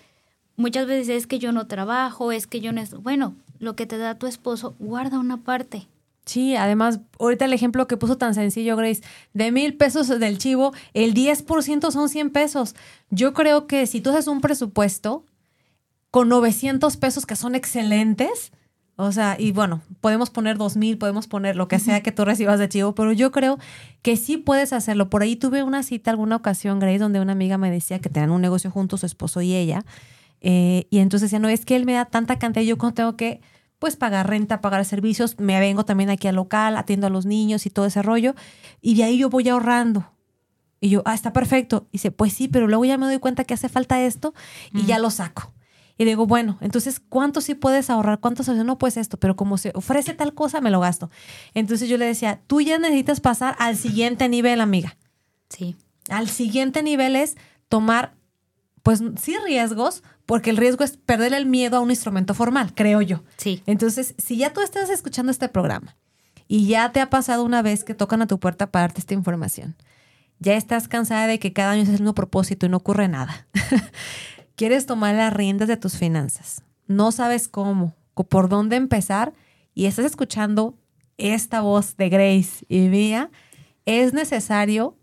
[0.56, 2.82] muchas veces es que yo no trabajo, es que yo no...
[3.00, 5.86] Bueno, lo que te da tu esposo, guarda una parte.
[6.26, 10.74] Sí, además, ahorita el ejemplo que puso tan sencillo, Grace, de mil pesos del chivo,
[10.92, 12.74] el 10% son 100 pesos.
[13.10, 15.24] Yo creo que si tú haces un presupuesto
[16.10, 18.50] con 900 pesos que son excelentes,
[18.96, 22.58] o sea, y bueno, podemos poner 2000, podemos poner lo que sea que tú recibas
[22.58, 23.58] de chivo, pero yo creo
[24.00, 25.10] que sí puedes hacerlo.
[25.10, 28.30] Por ahí tuve una cita alguna ocasión, Grace, donde una amiga me decía que tenían
[28.30, 29.84] un negocio juntos, su esposo y ella,
[30.40, 33.16] eh, y entonces decía, no, es que él me da tanta cantidad, yo cuando tengo
[33.16, 33.40] que
[33.78, 37.66] pues pagar renta, pagar servicios, me vengo también aquí al local, atiendo a los niños
[37.66, 38.34] y todo ese rollo,
[38.80, 40.10] y de ahí yo voy ahorrando.
[40.80, 41.86] Y yo, ah, está perfecto.
[41.90, 44.34] Y dice, pues sí, pero luego ya me doy cuenta que hace falta esto
[44.72, 45.52] y ya lo saco.
[45.98, 48.20] Y digo, bueno, entonces, ¿cuánto sí puedes ahorrar?
[48.20, 51.10] ¿Cuánto se No, pues esto, pero como se ofrece tal cosa, me lo gasto.
[51.54, 54.96] Entonces yo le decía, tú ya necesitas pasar al siguiente nivel, amiga.
[55.48, 55.76] Sí.
[56.10, 57.36] Al siguiente nivel es
[57.68, 58.14] tomar,
[58.82, 63.00] pues sí riesgos, porque el riesgo es perder el miedo a un instrumento formal, creo
[63.00, 63.22] yo.
[63.38, 63.62] Sí.
[63.66, 65.96] Entonces, si ya tú estás escuchando este programa
[66.46, 69.14] y ya te ha pasado una vez que tocan a tu puerta para darte esta
[69.14, 69.76] información,
[70.38, 73.46] ya estás cansada de que cada año es el mismo propósito y no ocurre nada.
[74.56, 76.62] Quieres tomar las riendas de tus finanzas.
[76.86, 77.94] No sabes cómo,
[78.28, 79.32] por dónde empezar
[79.74, 80.78] y estás escuchando
[81.18, 83.30] esta voz de Grace y mía,
[83.84, 84.96] es necesario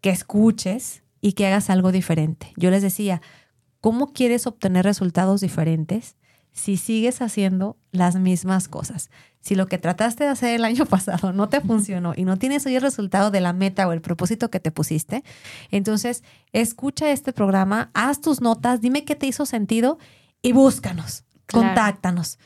[0.00, 2.52] que escuches y que hagas algo diferente.
[2.56, 3.20] Yo les decía,
[3.80, 6.16] ¿Cómo quieres obtener resultados diferentes
[6.52, 9.10] si sigues haciendo las mismas cosas?
[9.40, 12.66] Si lo que trataste de hacer el año pasado no te funcionó y no tienes
[12.66, 15.24] hoy el resultado de la meta o el propósito que te pusiste,
[15.70, 16.22] entonces
[16.52, 19.98] escucha este programa, haz tus notas, dime qué te hizo sentido
[20.42, 22.38] y búscanos, contáctanos.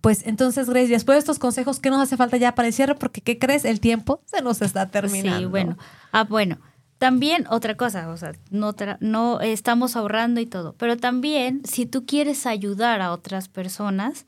[0.00, 2.94] Pues entonces, Grace, después de estos consejos, ¿qué nos hace falta ya para el cierre?
[2.96, 3.64] Porque, ¿qué crees?
[3.64, 5.38] El tiempo se nos está terminando.
[5.38, 5.78] Sí, bueno.
[6.12, 6.58] Ah, bueno.
[6.98, 12.06] También otra cosa, o sea, no, no estamos ahorrando y todo, pero también si tú
[12.06, 14.26] quieres ayudar a otras personas,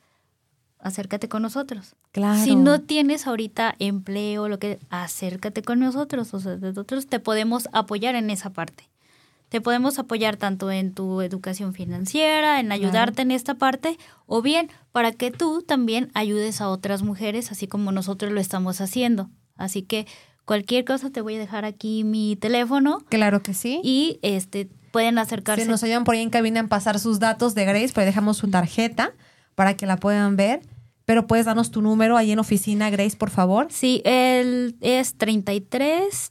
[0.81, 1.95] acércate con nosotros.
[2.13, 2.43] Claro.
[2.43, 7.69] Si no tienes ahorita empleo, lo que, acércate con nosotros, o sea, nosotros te podemos
[7.73, 8.89] apoyar en esa parte.
[9.49, 13.97] Te podemos apoyar tanto en tu educación financiera, en ayudarte en esta parte,
[14.27, 18.81] o bien para que tú también ayudes a otras mujeres, así como nosotros lo estamos
[18.81, 19.31] haciendo.
[19.57, 20.07] Así que
[20.47, 23.01] Cualquier cosa te voy a dejar aquí mi teléfono.
[23.09, 23.81] Claro que sí.
[23.83, 25.65] Y este pueden acercarse.
[25.65, 28.39] Si nos oyen por ahí en cabina en pasar sus datos de Grace, pues dejamos
[28.39, 29.13] su tarjeta
[29.57, 30.63] para que la puedan ver.
[31.05, 33.67] Pero puedes darnos tu número ahí en oficina, Grace, por favor.
[33.71, 36.31] Sí, él es 33.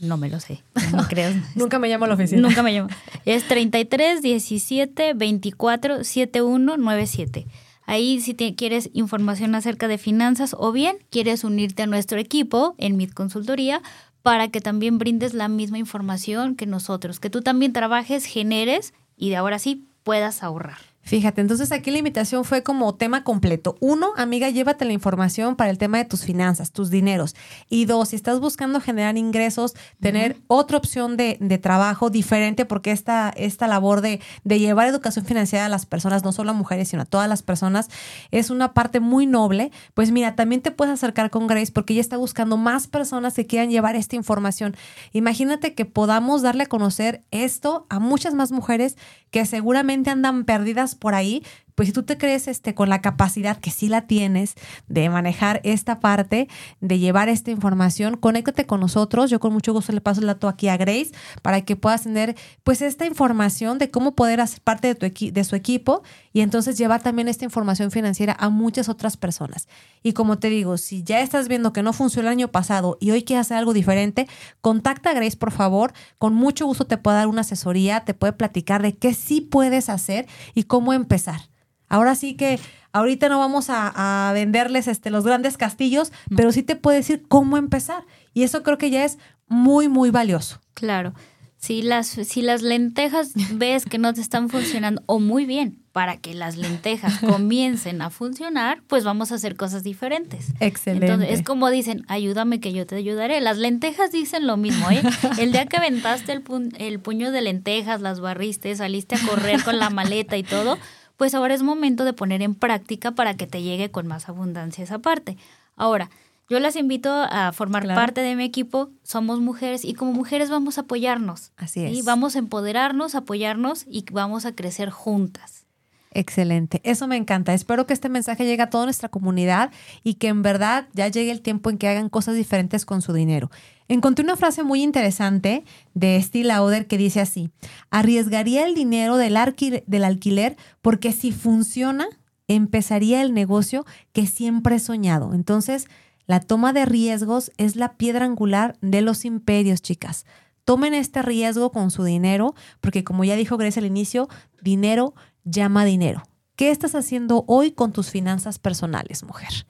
[0.00, 0.62] No me lo sé.
[0.92, 1.32] No creo.
[1.54, 2.42] Nunca me llamo a la oficina.
[2.42, 2.88] Nunca me llamo.
[3.24, 7.46] Es 33 17 24 71 97.
[7.86, 12.96] Ahí si quieres información acerca de finanzas o bien quieres unirte a nuestro equipo en
[12.96, 13.80] Mid Consultoría
[14.22, 19.30] para que también brindes la misma información que nosotros, que tú también trabajes, generes y
[19.30, 20.95] de ahora sí puedas ahorrar.
[21.06, 23.76] Fíjate, entonces aquí la invitación fue como tema completo.
[23.78, 27.36] Uno, amiga, llévate la información para el tema de tus finanzas, tus dineros.
[27.70, 33.32] Y dos, si estás buscando generar ingresos, tener otra opción de, trabajo diferente, porque esta,
[33.36, 37.02] esta labor de, de, llevar educación financiera a las personas, no solo a mujeres, sino
[37.02, 37.88] a todas las personas,
[38.32, 39.70] es una parte muy noble.
[39.94, 43.46] Pues mira, también te puedes acercar con Grace porque ella está buscando más personas que
[43.46, 44.76] quieran llevar esta información.
[45.12, 48.96] Imagínate que podamos darle a conocer esto a muchas más mujeres
[49.30, 51.42] que seguramente andan perdidas por ahí,
[51.76, 54.54] pues si tú te crees este, con la capacidad que sí la tienes
[54.88, 56.48] de manejar esta parte,
[56.80, 59.30] de llevar esta información, conéctate con nosotros.
[59.30, 61.12] Yo con mucho gusto le paso el dato aquí a Grace
[61.42, 65.44] para que puedas tener pues esta información de cómo poder hacer parte de, tu de
[65.44, 66.02] su equipo
[66.32, 69.68] y entonces llevar también esta información financiera a muchas otras personas.
[70.02, 73.10] Y como te digo, si ya estás viendo que no funcionó el año pasado y
[73.10, 74.28] hoy quieres hacer algo diferente,
[74.62, 75.92] contacta a Grace, por favor.
[76.16, 79.90] Con mucho gusto te puede dar una asesoría, te puede platicar de qué sí puedes
[79.90, 81.50] hacer y cómo empezar.
[81.88, 82.58] Ahora sí que
[82.92, 87.56] ahorita no vamos a, venderles este, los grandes castillos, pero sí te puede decir cómo
[87.56, 88.04] empezar.
[88.32, 89.18] Y eso creo que ya es
[89.48, 90.60] muy, muy valioso.
[90.74, 91.14] Claro.
[91.58, 96.18] Si las, si las lentejas ves que no te están funcionando, o muy bien, para
[96.18, 100.52] que las lentejas comiencen a funcionar, pues vamos a hacer cosas diferentes.
[100.60, 101.06] Excelente.
[101.06, 103.40] Entonces, es como dicen, ayúdame que yo te ayudaré.
[103.40, 105.02] Las lentejas dicen lo mismo, ¿eh?
[105.38, 106.44] El día que aventaste el,
[106.78, 110.78] el puño de lentejas, las barriste, saliste a correr con la maleta y todo,
[111.16, 114.84] pues ahora es momento de poner en práctica para que te llegue con más abundancia
[114.84, 115.36] esa parte.
[115.76, 116.10] Ahora,
[116.48, 118.90] yo las invito a formar parte de mi equipo.
[119.02, 121.50] Somos mujeres y como mujeres vamos a apoyarnos.
[121.56, 121.92] Así es.
[121.92, 125.66] Y vamos a empoderarnos, apoyarnos y vamos a crecer juntas.
[126.12, 127.52] Excelente, eso me encanta.
[127.52, 129.70] Espero que este mensaje llegue a toda nuestra comunidad
[130.02, 133.12] y que en verdad ya llegue el tiempo en que hagan cosas diferentes con su
[133.12, 133.50] dinero.
[133.88, 135.64] Encontré una frase muy interesante
[135.94, 137.50] de Steve Lauder que dice así,
[137.90, 139.38] arriesgaría el dinero del,
[139.86, 142.06] del alquiler porque si funciona,
[142.48, 145.34] empezaría el negocio que siempre he soñado.
[145.34, 145.86] Entonces,
[146.26, 150.26] la toma de riesgos es la piedra angular de los imperios, chicas.
[150.64, 154.28] Tomen este riesgo con su dinero, porque como ya dijo Grace al inicio,
[154.60, 155.14] dinero
[155.44, 156.24] llama dinero.
[156.56, 159.66] ¿Qué estás haciendo hoy con tus finanzas personales, mujer?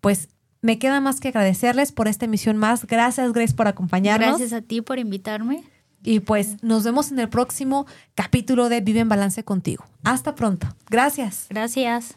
[0.00, 0.28] Pues
[0.62, 2.86] me queda más que agradecerles por esta emisión más.
[2.86, 4.38] Gracias, Grace, por acompañarnos.
[4.38, 5.64] Gracias a ti por invitarme.
[6.02, 9.84] Y pues nos vemos en el próximo capítulo de Vive en Balance contigo.
[10.02, 10.68] Hasta pronto.
[10.88, 11.46] Gracias.
[11.50, 12.16] Gracias.